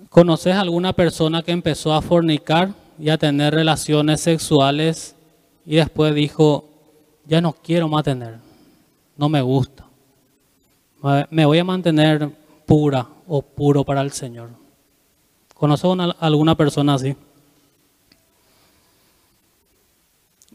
¿Conoces 0.09 0.57
alguna 0.57 0.93
persona 0.93 1.43
que 1.43 1.53
empezó 1.53 1.93
a 1.93 2.03
fornicar 2.03 2.75
y 2.99 3.11
a 3.11 3.17
tener 3.17 3.55
relaciones 3.55 4.21
sexuales 4.21 5.15
y 5.65 5.77
después 5.77 6.15
dijo, 6.15 6.70
ya 7.31 7.41
no 7.41 7.53
quiero 7.53 7.87
más 7.87 8.03
tener, 8.03 8.41
no 9.17 9.29
me 9.29 9.41
gusta, 9.41 9.87
me 11.31 11.47
voy 11.47 11.59
a 11.61 11.65
mantener 11.65 12.29
pura 12.67 13.07
o 13.29 13.41
puro 13.41 13.85
para 13.85 14.01
el 14.01 14.11
Señor? 14.11 14.51
¿Conoces 15.55 15.89
alguna 16.19 16.57
persona 16.57 16.95
así? 16.95 17.15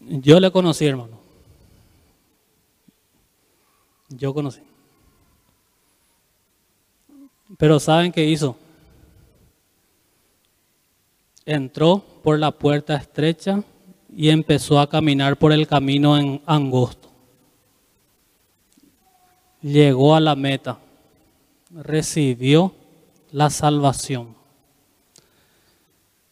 Yo 0.01 0.37
le 0.37 0.51
conocí, 0.51 0.85
hermano. 0.85 1.17
Yo 4.09 4.33
conocí. 4.33 4.59
Pero 7.57 7.79
¿saben 7.79 8.11
qué 8.11 8.25
hizo? 8.25 8.57
Entró 11.45 12.03
por 12.21 12.37
la 12.37 12.51
puerta 12.51 12.97
estrecha 12.97 13.63
y 14.15 14.29
empezó 14.29 14.79
a 14.79 14.87
caminar 14.87 15.35
por 15.35 15.51
el 15.51 15.67
camino 15.67 16.17
en 16.17 16.41
angosto. 16.45 17.09
Llegó 19.61 20.15
a 20.15 20.21
la 20.21 20.35
meta, 20.35 20.77
recibió 21.71 22.73
la 23.31 23.49
salvación. 23.49 24.33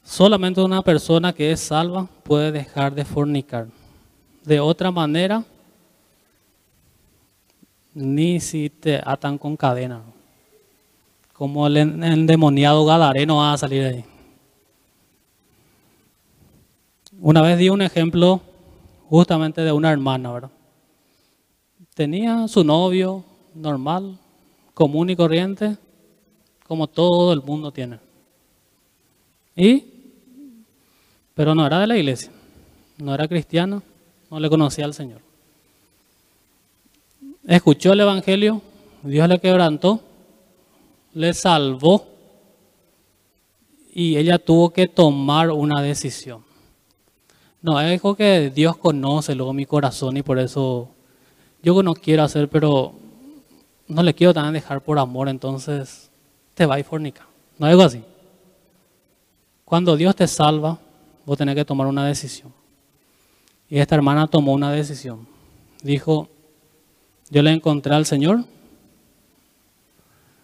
Solamente 0.03 0.61
una 0.61 0.81
persona 0.81 1.33
que 1.33 1.51
es 1.51 1.59
salva 1.59 2.07
puede 2.23 2.51
dejar 2.51 2.95
de 2.95 3.03
fornicar. 3.03 3.67
De 4.45 4.59
otra 4.59 4.91
manera, 4.91 5.43
ni 7.93 8.39
si 8.39 8.69
te 8.69 9.01
atan 9.03 9.37
con 9.37 9.57
cadena. 9.57 10.01
como 11.33 11.67
el 11.67 11.75
endemoniado 11.77 12.85
Gadareno 12.85 13.37
va 13.37 13.53
a 13.53 13.57
salir 13.57 13.81
de 13.83 13.89
ahí. 13.89 14.12
Una 17.25 17.41
vez 17.41 17.57
di 17.57 17.69
un 17.69 17.81
ejemplo 17.81 18.41
justamente 19.09 19.61
de 19.61 19.71
una 19.71 19.89
hermana, 19.89 20.33
¿verdad? 20.33 20.51
Tenía 21.93 22.49
su 22.49 22.65
novio 22.65 23.23
normal, 23.55 24.17
común 24.73 25.09
y 25.09 25.15
corriente, 25.15 25.77
como 26.67 26.85
todo 26.85 27.31
el 27.31 27.41
mundo 27.41 27.71
tiene. 27.71 27.97
Y, 29.55 29.85
pero 31.33 31.55
no 31.55 31.65
era 31.65 31.79
de 31.79 31.87
la 31.87 31.95
iglesia, 31.95 32.29
no 32.97 33.13
era 33.13 33.25
cristiana, 33.25 33.81
no 34.29 34.37
le 34.37 34.49
conocía 34.49 34.83
al 34.83 34.93
Señor. 34.93 35.21
Escuchó 37.47 37.93
el 37.93 38.01
Evangelio, 38.01 38.61
Dios 39.01 39.29
le 39.29 39.39
quebrantó, 39.39 40.01
le 41.13 41.33
salvó 41.33 42.05
y 43.93 44.17
ella 44.17 44.39
tuvo 44.39 44.71
que 44.71 44.89
tomar 44.89 45.51
una 45.51 45.81
decisión. 45.81 46.43
No, 47.63 47.79
es 47.79 47.89
algo 47.89 48.13
que 48.13 48.51
Dios 48.53 48.75
conoce 48.75 49.33
luego 49.35 49.53
mi 49.53 49.65
corazón 49.65 50.17
y 50.17 50.21
por 50.21 50.37
eso 50.37 50.89
yo 51.63 51.81
no 51.81 51.93
quiero 51.93 52.23
hacer, 52.23 52.49
pero 52.49 52.93
no 53.87 54.03
le 54.03 54.13
quiero 54.13 54.33
también 54.33 54.55
dejar 54.55 54.81
por 54.81 54.99
amor, 54.99 55.29
entonces 55.29 56.11
te 56.55 56.65
va 56.65 56.77
y 56.77 56.83
fornica. 56.83 57.25
No 57.57 57.65
es 57.65 57.71
algo 57.71 57.83
así. 57.83 58.03
Cuando 59.63 59.95
Dios 59.95 60.13
te 60.13 60.27
salva, 60.27 60.77
vos 61.25 61.37
tenés 61.37 61.55
que 61.55 61.63
tomar 61.63 61.87
una 61.87 62.05
decisión. 62.05 62.51
Y 63.69 63.79
esta 63.79 63.95
hermana 63.95 64.27
tomó 64.27 64.51
una 64.51 64.69
decisión. 64.69 65.25
Dijo, 65.81 66.27
yo 67.29 67.41
le 67.41 67.51
encontré 67.51 67.95
al 67.95 68.05
Señor, 68.05 68.43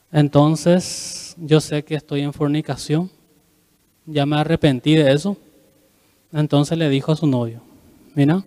entonces 0.09 1.35
yo 1.37 1.59
sé 1.59 1.83
que 1.83 1.95
estoy 1.95 2.21
en 2.21 2.31
fornicación, 2.31 3.11
ya 4.05 4.25
me 4.25 4.37
arrepentí 4.37 4.95
de 4.95 5.11
eso. 5.11 5.35
Entonces 6.31 6.77
le 6.77 6.89
dijo 6.89 7.11
a 7.11 7.15
su 7.15 7.25
novio, 7.25 7.61
mira, 8.13 8.43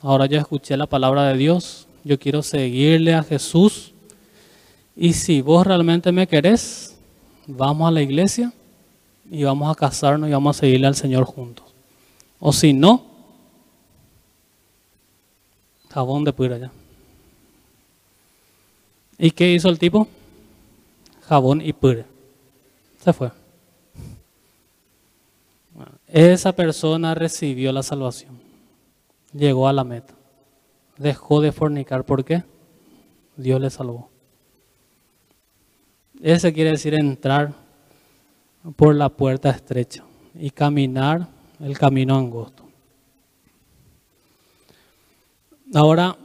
ahora 0.00 0.26
yo 0.26 0.38
escuché 0.38 0.76
la 0.76 0.86
palabra 0.86 1.24
de 1.24 1.36
Dios, 1.36 1.86
yo 2.04 2.18
quiero 2.18 2.42
seguirle 2.42 3.14
a 3.14 3.22
Jesús 3.22 3.92
y 4.96 5.12
si 5.12 5.42
vos 5.42 5.66
realmente 5.66 6.10
me 6.12 6.26
querés, 6.26 6.96
vamos 7.46 7.88
a 7.88 7.90
la 7.90 8.02
iglesia 8.02 8.52
y 9.30 9.44
vamos 9.44 9.70
a 9.70 9.74
casarnos 9.74 10.28
y 10.28 10.32
vamos 10.32 10.56
a 10.56 10.60
seguirle 10.60 10.86
al 10.86 10.94
Señor 10.94 11.24
juntos. 11.24 11.66
O 12.40 12.52
si 12.52 12.72
no, 12.72 13.04
jabón 15.90 16.24
de 16.24 16.32
pura 16.32 16.56
allá. 16.56 16.70
¿Y 19.18 19.30
qué 19.32 19.52
hizo 19.52 19.68
el 19.68 19.78
tipo? 19.78 20.08
Jabón 21.28 21.60
y 21.60 21.72
pura. 21.72 22.06
Se 23.04 23.12
fue. 23.12 23.30
Esa 26.08 26.52
persona 26.52 27.14
recibió 27.14 27.70
la 27.70 27.82
salvación. 27.82 28.40
Llegó 29.32 29.68
a 29.68 29.72
la 29.72 29.84
meta. 29.84 30.14
Dejó 30.96 31.40
de 31.40 31.52
fornicar. 31.52 32.04
¿Por 32.04 32.24
qué? 32.24 32.44
Dios 33.36 33.60
le 33.60 33.70
salvó. 33.70 34.08
Ese 36.22 36.52
quiere 36.52 36.70
decir 36.70 36.94
entrar 36.94 37.52
por 38.76 38.94
la 38.94 39.08
puerta 39.08 39.50
estrecha 39.50 40.04
y 40.34 40.50
caminar 40.50 41.28
el 41.60 41.78
camino 41.78 42.16
angosto. 42.16 42.64
Ahora, 45.74 46.16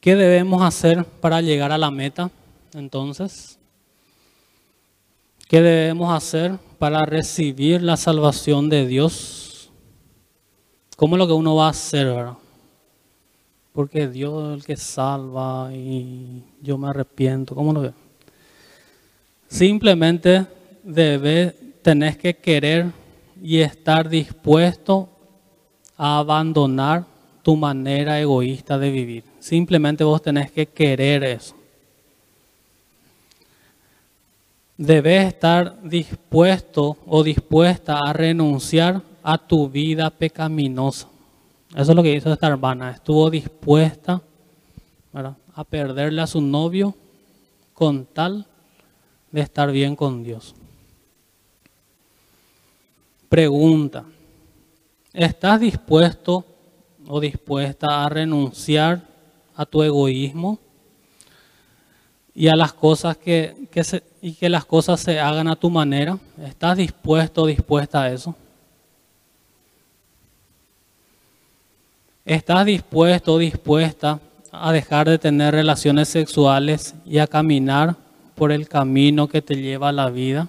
¿qué 0.00 0.14
debemos 0.14 0.62
hacer 0.62 1.04
para 1.04 1.40
llegar 1.40 1.72
a 1.72 1.78
la 1.78 1.90
meta? 1.90 2.30
Entonces, 2.74 3.58
¿qué 5.48 5.62
debemos 5.62 6.14
hacer 6.14 6.58
para 6.78 7.04
recibir 7.04 7.82
la 7.82 7.96
salvación 7.96 8.68
de 8.68 8.86
Dios? 8.86 9.70
¿Cómo 10.96 11.16
es 11.16 11.18
lo 11.18 11.26
que 11.26 11.32
uno 11.32 11.54
va 11.56 11.66
a 11.66 11.70
hacer, 11.70 12.06
verdad? 12.06 12.38
Porque 13.72 14.08
Dios 14.08 14.48
es 14.48 14.54
el 14.58 14.64
que 14.64 14.76
salva 14.76 15.70
y 15.72 16.42
yo 16.60 16.78
me 16.78 16.88
arrepiento. 16.88 17.54
¿Cómo 17.54 17.72
lo 17.72 17.80
veo? 17.82 17.94
Simplemente 19.48 20.46
debes, 20.82 21.54
tenés 21.82 22.16
que 22.16 22.34
querer 22.34 22.86
y 23.42 23.58
estar 23.58 24.08
dispuesto 24.08 25.08
a 25.96 26.18
abandonar 26.18 27.04
tu 27.42 27.56
manera 27.56 28.20
egoísta 28.20 28.78
de 28.78 28.90
vivir. 28.90 29.24
Simplemente 29.38 30.04
vos 30.04 30.20
tenés 30.20 30.50
que 30.50 30.66
querer 30.66 31.24
eso. 31.24 31.57
Debes 34.78 35.26
estar 35.26 35.82
dispuesto 35.82 36.96
o 37.04 37.24
dispuesta 37.24 37.98
a 37.98 38.12
renunciar 38.12 39.02
a 39.24 39.36
tu 39.36 39.68
vida 39.68 40.08
pecaminosa. 40.08 41.08
Eso 41.74 41.90
es 41.90 41.96
lo 41.96 42.02
que 42.04 42.14
hizo 42.14 42.32
esta 42.32 42.46
hermana. 42.46 42.92
Estuvo 42.92 43.28
dispuesta 43.28 44.22
a 45.52 45.64
perderle 45.64 46.22
a 46.22 46.28
su 46.28 46.40
novio 46.40 46.94
con 47.74 48.06
tal 48.06 48.46
de 49.32 49.40
estar 49.40 49.72
bien 49.72 49.96
con 49.96 50.22
Dios. 50.22 50.54
Pregunta, 53.28 54.04
¿estás 55.12 55.58
dispuesto 55.58 56.44
o 57.08 57.18
dispuesta 57.18 58.04
a 58.04 58.08
renunciar 58.08 59.02
a 59.56 59.66
tu 59.66 59.82
egoísmo 59.82 60.60
y 62.38 62.46
a 62.46 62.54
las 62.54 62.72
cosas 62.72 63.16
que, 63.16 63.68
se, 63.82 64.00
y 64.22 64.32
que 64.34 64.48
las 64.48 64.64
cosas 64.64 65.00
se 65.00 65.18
hagan 65.18 65.48
a 65.48 65.56
tu 65.56 65.70
manera? 65.70 66.16
¿Estás 66.40 66.76
dispuesto 66.76 67.42
o 67.42 67.46
dispuesta 67.46 68.02
a 68.02 68.12
eso? 68.12 68.32
¿Estás 72.24 72.64
dispuesto 72.64 73.34
o 73.34 73.38
dispuesta 73.38 74.20
a 74.52 74.70
dejar 74.70 75.08
de 75.08 75.18
tener 75.18 75.52
relaciones 75.52 76.10
sexuales 76.10 76.94
y 77.04 77.18
a 77.18 77.26
caminar 77.26 77.96
por 78.36 78.52
el 78.52 78.68
camino 78.68 79.26
que 79.26 79.42
te 79.42 79.56
lleva 79.56 79.88
a 79.88 79.92
la 79.92 80.08
vida? 80.08 80.46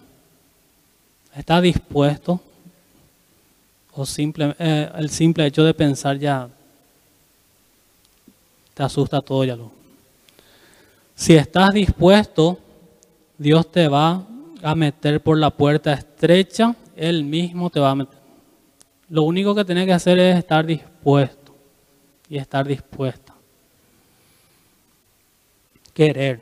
¿Estás 1.35 1.63
dispuesto 1.63 2.39
o 3.93 4.05
simple, 4.05 4.55
eh, 4.59 4.91
el 4.95 5.09
simple 5.09 5.47
hecho 5.47 5.63
de 5.63 5.73
pensar 5.73 6.19
ya 6.19 6.49
te 8.75 8.83
asusta 8.83 9.21
todo 9.21 9.43
ya 9.43 9.55
lo. 9.55 9.78
Si 11.20 11.36
estás 11.36 11.74
dispuesto, 11.74 12.57
Dios 13.38 13.70
te 13.70 13.89
va 13.89 14.26
a 14.63 14.74
meter 14.74 15.22
por 15.22 15.38
la 15.38 15.49
puerta 15.49 15.91
estrecha, 15.91 16.74
Él 16.95 17.26
mismo 17.26 17.70
te 17.70 17.82
va 17.82 17.89
a 17.89 17.95
meter. 17.95 18.17
Lo 19.09 19.24
único 19.24 19.53
que 19.53 19.65
tienes 19.65 19.86
que 19.86 19.91
hacer 19.91 20.17
es 20.17 20.38
estar 20.38 20.65
dispuesto 20.65 21.53
y 22.30 22.38
estar 22.38 22.65
dispuesta. 22.65 23.36
Querer. 25.93 26.39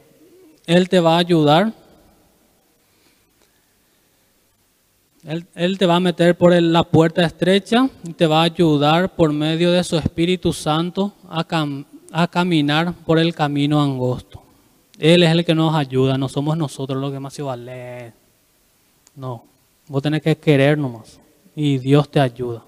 Él 0.68 0.88
te 0.88 1.00
va 1.00 1.16
a 1.16 1.20
ayudar 1.20 1.74
Él, 5.56 5.78
te 5.80 5.88
va 5.88 5.96
a 5.96 6.00
meter 6.00 6.38
por 6.38 6.54
la 6.54 6.84
puerta 6.84 7.26
estrecha 7.26 7.90
y 8.04 8.14
te 8.14 8.28
va 8.28 8.42
a 8.42 8.44
ayudar 8.44 9.16
por 9.16 9.34
medio 9.34 9.72
de 9.72 9.84
su 9.84 9.98
Espíritu 9.98 10.54
Santo 10.54 11.16
a, 11.28 11.44
a 12.12 12.28
caminar 12.28 12.94
por 13.08 13.18
el 13.18 13.34
camino 13.34 13.82
angosto. 13.82 14.44
Él 15.00 15.24
es 15.24 15.32
el 15.32 15.46
que 15.46 15.54
nos 15.54 15.76
ayuda, 15.76 16.18
no 16.18 16.28
somos 16.28 16.58
nosotros 16.58 17.00
los 17.00 17.12
que 17.12 17.20
más 17.20 17.34
se 17.34 17.44
vale. 17.44 18.14
No, 19.16 19.46
vos 19.88 20.02
tenés 20.02 20.22
que 20.22 20.36
querer 20.38 20.78
nomás 20.78 21.20
y 21.56 21.78
Dios 21.78 22.10
te 22.10 22.20
ayuda. 22.20 22.64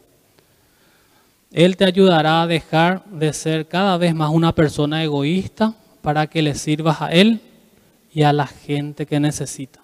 Él 1.51 1.75
te 1.77 1.85
ayudará 1.85 2.43
a 2.43 2.47
dejar 2.47 3.03
de 3.05 3.33
ser 3.33 3.67
cada 3.67 3.97
vez 3.97 4.13
más 4.13 4.29
una 4.29 4.53
persona 4.53 5.03
egoísta 5.03 5.73
para 6.01 6.27
que 6.27 6.41
le 6.41 6.53
sirvas 6.53 7.01
a 7.01 7.11
Él 7.11 7.41
y 8.13 8.21
a 8.21 8.33
la 8.33 8.45
gente 8.45 9.05
que 9.05 9.19
necesita. 9.19 9.79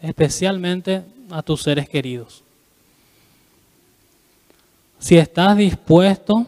Especialmente 0.00 1.02
a 1.30 1.42
tus 1.42 1.62
seres 1.62 1.88
queridos. 1.88 2.44
Si 4.98 5.16
estás 5.16 5.56
dispuesto 5.56 6.46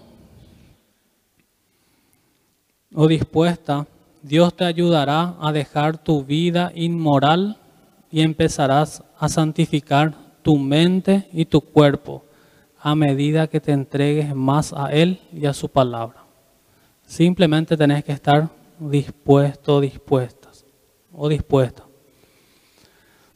o 2.95 3.07
dispuesta, 3.07 3.87
Dios 4.27 4.57
te 4.57 4.64
ayudará 4.64 5.37
a 5.41 5.53
dejar 5.53 5.99
tu 5.99 6.24
vida 6.24 6.72
inmoral 6.74 7.59
y 8.11 8.22
empezarás 8.22 9.05
a 9.20 9.29
santificar 9.29 10.16
tu 10.43 10.57
mente 10.57 11.29
y 11.33 11.45
tu 11.45 11.61
cuerpo 11.61 12.24
a 12.81 12.97
medida 12.97 13.47
que 13.47 13.61
te 13.61 13.70
entregues 13.70 14.35
más 14.35 14.72
a 14.72 14.91
Él 14.91 15.20
y 15.33 15.47
a 15.47 15.53
su 15.53 15.68
palabra. 15.68 16.24
Simplemente 17.07 17.77
tenés 17.77 18.03
que 18.03 18.11
estar 18.11 18.49
dispuesto, 18.81 19.81
dispuestas 19.81 20.64
o 21.12 21.29
dispuesta. 21.29 21.85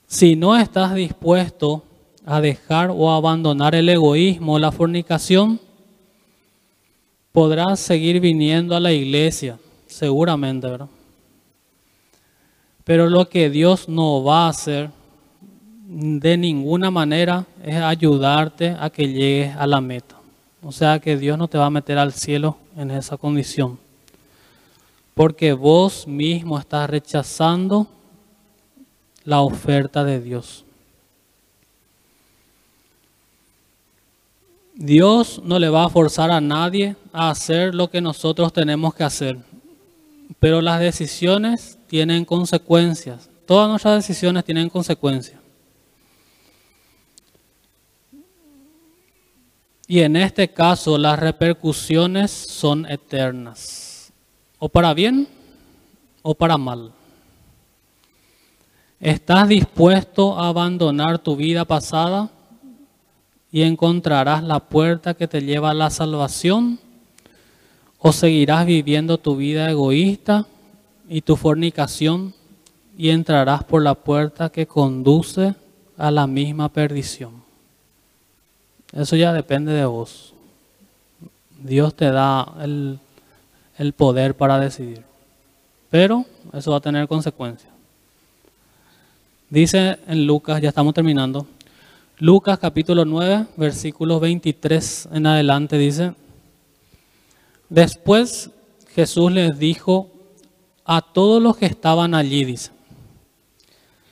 Si 0.09 0.35
no 0.35 0.57
estás 0.57 0.97
dispuesto 0.97 1.85
a 2.27 2.41
dejar 2.41 2.91
o 2.91 3.13
abandonar 3.13 3.77
el 3.77 3.89
egoísmo, 3.89 4.59
la 4.59 4.73
fornicación, 4.73 5.61
podrás 7.31 7.79
seguir 7.79 8.19
viniendo 8.19 8.75
a 8.75 8.81
la 8.81 8.91
iglesia, 8.91 9.57
seguramente. 9.91 10.69
Pero 12.85 13.09
lo 13.09 13.29
que 13.29 13.51
Dios 13.51 13.89
no 13.89 14.25
va 14.25 14.47
a 14.47 14.49
hacer 14.49 14.91
de 15.87 16.37
ninguna 16.37 16.91
manera 16.91 17.47
es 17.65 17.77
ayudarte 17.77 18.77
a 18.79 18.91
que 18.91 19.09
llegues 19.09 19.57
a 19.57 19.67
la 19.67 19.81
meta. 19.81 20.17
O 20.63 20.73
sea 20.73 20.99
que 20.99 21.17
Dios 21.17 21.37
no 21.37 21.49
te 21.49 21.59
va 21.59 21.67
a 21.67 21.71
meter 21.71 21.99
al 21.99 22.13
cielo 22.13 22.57
en 22.77 22.91
esa 22.91 23.17
condición. 23.17 23.79
Porque 25.15 25.53
vos 25.53 26.07
mismo 26.07 26.59
estás 26.59 26.89
rechazando 26.89 27.87
la 29.25 29.41
oferta 29.41 30.05
de 30.05 30.21
Dios. 30.21 30.65
Dios 34.75 35.43
no 35.45 35.59
le 35.59 35.69
va 35.69 35.85
a 35.85 35.91
forzar 35.91 36.31
a 36.31 36.41
nadie 36.41 36.97
a 37.13 37.31
hacer 37.31 37.75
lo 37.75 37.91
que 37.91 38.01
nosotros 38.01 38.53
tenemos 38.53 38.95
que 38.95 39.05
hacer. 39.05 39.39
Pero 40.39 40.61
las 40.61 40.81
decisiones 40.81 41.79
tienen 41.87 42.25
consecuencias. 42.25 43.29
Todas 43.47 43.69
nuestras 43.69 44.07
decisiones 44.07 44.45
tienen 44.45 44.69
consecuencias. 44.69 45.41
Y 49.91 50.03
en 50.03 50.15
este 50.15 50.47
caso 50.53 50.97
las 50.97 51.19
repercusiones 51.19 52.31
son 52.31 52.87
eternas, 52.89 54.13
o 54.61 54.69
para 54.69 54.95
bien 54.95 55.27
o 56.23 56.33
para 56.33 56.57
mal. 56.57 56.93
¿Estás 59.01 59.49
dispuesto 59.49 60.39
a 60.39 60.47
abandonar 60.47 61.19
tu 61.19 61.35
vida 61.35 61.65
pasada 61.65 62.31
y 63.51 63.63
encontrarás 63.63 64.45
la 64.45 64.61
puerta 64.61 65.15
que 65.15 65.27
te 65.27 65.41
lleva 65.41 65.71
a 65.71 65.75
la 65.75 65.91
salvación? 65.91 66.79
¿O 68.01 68.13
seguirás 68.13 68.67
viviendo 68.67 69.19
tu 69.19 69.37
vida 69.37 69.71
egoísta 69.71 70.47
y 71.09 71.21
tu 71.21 71.37
fornicación 71.37 72.33
y 72.97 73.11
entrarás 73.11 73.63
por 73.63 73.83
la 73.83 73.95
puerta 73.95 74.49
que 74.49 74.67
conduce 74.67 75.55
a 75.99 76.11
la 76.11 76.27
misma 76.27 76.71
perdición? 76.71 77.43
Eso 78.93 79.17
ya 79.17 79.33
depende 79.35 79.73
de 79.73 79.85
vos. 79.85 80.33
Dios 81.63 81.95
te 81.95 82.11
da 82.11 82.55
el, 82.63 82.99
el 83.77 83.93
poder 83.93 84.35
para 84.35 84.59
decidir. 84.59 85.03
Pero 85.91 86.25
eso 86.55 86.71
va 86.71 86.79
a 86.79 86.81
tener 86.81 87.07
consecuencias. 87.07 87.73
Dice 89.51 89.99
en 90.07 90.27
Lucas, 90.27 90.63
ya 90.63 90.69
estamos 90.69 90.95
terminando, 90.95 91.47
Lucas 92.19 92.59
capítulo 92.59 93.05
9, 93.05 93.47
versículos 93.57 94.21
23 94.21 95.09
en 95.13 95.27
adelante 95.27 95.77
dice, 95.77 96.13
después 97.71 98.51
Jesús 98.95 99.33
les 99.33 99.59
dijo 99.59 100.11
a 100.85 101.01
todos 101.01 101.43
los 101.43 101.57
que 101.57 101.67
estaban 101.67 102.15
allí, 102.15 102.45
dice, 102.45 102.73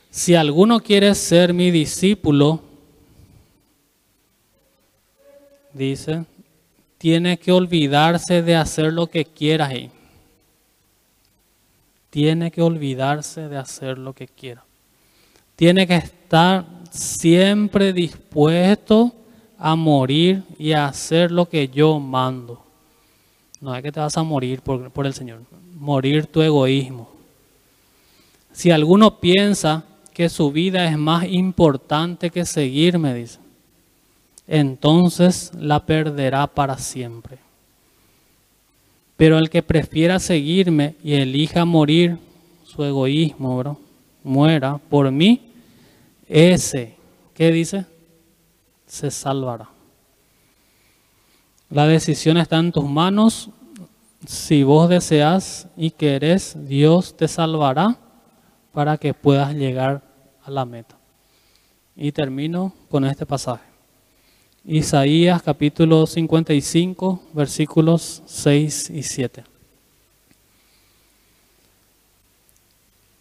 si 0.09 0.33
alguno 0.33 0.79
quiere 0.79 1.13
ser 1.13 1.53
mi 1.53 1.69
discípulo, 1.69 2.61
dice, 5.73 6.25
tiene 6.97 7.37
que 7.37 7.51
olvidarse 7.51 8.41
de 8.41 8.55
hacer 8.55 8.91
lo 8.91 9.07
que 9.07 9.25
quiera. 9.25 9.69
Tiene 12.09 12.49
que 12.49 12.61
olvidarse 12.61 13.47
de 13.47 13.57
hacer 13.57 13.97
lo 13.97 14.13
que 14.13 14.27
quiera. 14.27 14.63
Tiene 15.55 15.85
que 15.85 15.97
estar 15.97 16.65
siempre 16.89 17.93
dispuesto 17.93 19.13
a 19.57 19.75
morir 19.75 20.43
y 20.57 20.71
a 20.71 20.87
hacer 20.87 21.31
lo 21.31 21.47
que 21.47 21.67
yo 21.67 21.99
mando. 21.99 22.68
No 23.61 23.75
es 23.75 23.83
que 23.83 23.91
te 23.91 23.99
vas 23.99 24.17
a 24.17 24.23
morir 24.23 24.61
por, 24.61 25.05
el 25.05 25.13
Señor, 25.13 25.41
morir 25.75 26.27
tu 26.27 26.41
egoísmo. 26.41 27.09
Si 28.53 28.71
alguno 28.71 29.19
piensa 29.19 29.83
que 30.13 30.29
su 30.29 30.51
vida 30.51 30.89
es 30.89 30.97
más 30.97 31.25
importante 31.25 32.29
que 32.29 32.45
seguirme, 32.45 33.13
dice, 33.13 33.39
entonces 34.47 35.51
la 35.57 35.85
perderá 35.85 36.47
para 36.47 36.77
siempre. 36.77 37.37
Pero 39.17 39.37
el 39.37 39.49
que 39.49 39.61
prefiera 39.61 40.19
seguirme 40.19 40.95
y 41.03 41.13
elija 41.13 41.65
morir 41.65 42.17
su 42.63 42.83
egoísmo, 42.83 43.57
bro, 43.57 43.77
muera 44.23 44.77
por 44.89 45.11
mí, 45.11 45.41
ese, 46.27 46.95
¿qué 47.33 47.51
dice? 47.51 47.85
Se 48.87 49.11
salvará. 49.11 49.78
La 51.69 51.85
decisión 51.85 52.37
está 52.37 52.57
en 52.57 52.71
tus 52.71 52.85
manos. 52.85 53.49
Si 54.25 54.63
vos 54.63 54.89
deseas 54.89 55.67
y 55.77 55.91
querés, 55.91 56.55
Dios 56.67 57.15
te 57.15 57.27
salvará 57.27 57.97
para 58.73 58.97
que 58.97 59.13
puedas 59.13 59.53
llegar 59.53 60.01
a 60.43 60.49
la 60.49 60.65
meta. 60.65 60.97
Y 61.95 62.11
termino 62.11 62.73
con 62.89 63.05
este 63.05 63.25
pasaje. 63.25 63.63
Isaías 64.65 65.41
capítulo 65.43 66.05
55, 66.07 67.21
versículos 67.33 68.23
6 68.25 68.89
y 68.89 69.03
7. 69.03 69.43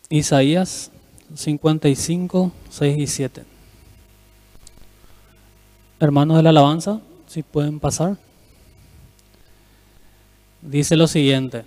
Isaías 0.09 0.91
55, 1.35 2.53
6 2.71 2.99
y 2.99 3.07
7. 3.07 3.45
Hermanos 6.01 6.39
de 6.39 6.43
la 6.43 6.51
alabanza, 6.51 7.01
si 7.27 7.43
pueden 7.43 7.79
pasar. 7.79 8.17
Dice 10.69 10.97
lo 10.97 11.07
siguiente. 11.07 11.65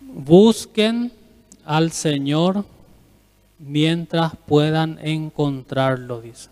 Busquen 0.00 1.12
al 1.64 1.92
Señor 1.92 2.64
mientras 3.58 4.32
puedan 4.46 4.98
encontrarlo, 5.02 6.20
dice 6.20 6.48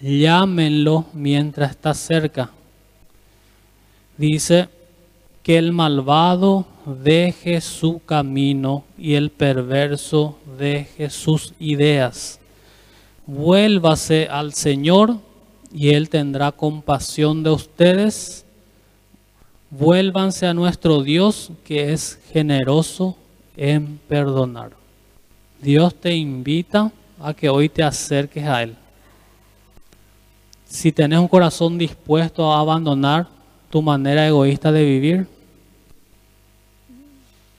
llámenlo 0.00 1.06
mientras 1.12 1.72
está 1.72 1.94
cerca. 1.94 2.50
Dice 4.16 4.68
que 5.42 5.58
el 5.58 5.72
malvado 5.72 6.66
deje 6.84 7.60
su 7.60 8.00
camino 8.04 8.84
y 8.98 9.14
el 9.14 9.30
perverso 9.30 10.38
deje 10.58 11.10
sus 11.10 11.54
ideas. 11.58 12.38
Vuélvase 13.26 14.26
al 14.30 14.52
Señor 14.54 15.18
y 15.72 15.90
Él 15.90 16.08
tendrá 16.08 16.52
compasión 16.52 17.42
de 17.42 17.50
ustedes. 17.50 18.44
Vuélvanse 19.70 20.46
a 20.46 20.54
nuestro 20.54 21.02
Dios 21.02 21.52
que 21.64 21.92
es 21.92 22.18
generoso 22.32 23.16
en 23.56 23.98
perdonar. 24.08 24.72
Dios 25.62 25.94
te 25.94 26.14
invita 26.14 26.90
a 27.20 27.34
que 27.34 27.48
hoy 27.48 27.68
te 27.68 27.84
acerques 27.84 28.44
a 28.44 28.64
Él. 28.64 28.76
Si 30.64 30.90
tenés 30.90 31.20
un 31.20 31.28
corazón 31.28 31.78
dispuesto 31.78 32.52
a 32.52 32.60
abandonar 32.60 33.28
tu 33.70 33.80
manera 33.80 34.26
egoísta 34.26 34.72
de 34.72 34.84
vivir 34.84 35.28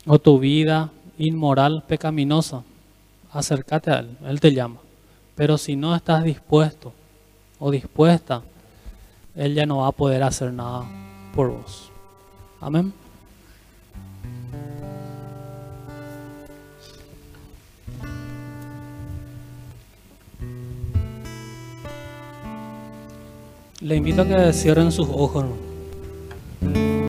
o 0.05 0.19
tu 0.19 0.37
vida 0.39 0.91
inmoral, 1.17 1.83
pecaminosa, 1.87 2.63
acércate 3.31 3.91
a 3.91 3.99
Él, 3.99 4.17
Él 4.25 4.39
te 4.41 4.53
llama. 4.53 4.79
Pero 5.35 5.57
si 5.57 5.77
no 5.77 5.95
estás 5.95 6.25
dispuesto 6.25 6.91
o 7.57 7.71
dispuesta, 7.71 8.41
Él 9.35 9.53
ya 9.53 9.65
no 9.65 9.77
va 9.77 9.87
a 9.87 9.91
poder 9.93 10.23
hacer 10.23 10.51
nada 10.51 10.85
por 11.33 11.49
vos. 11.49 11.90
Amén. 12.61 12.93
Le 23.81 23.95
invito 23.95 24.21
a 24.21 24.27
que 24.27 24.53
cierren 24.53 24.91
sus 24.91 25.07
ojos. 25.09 25.70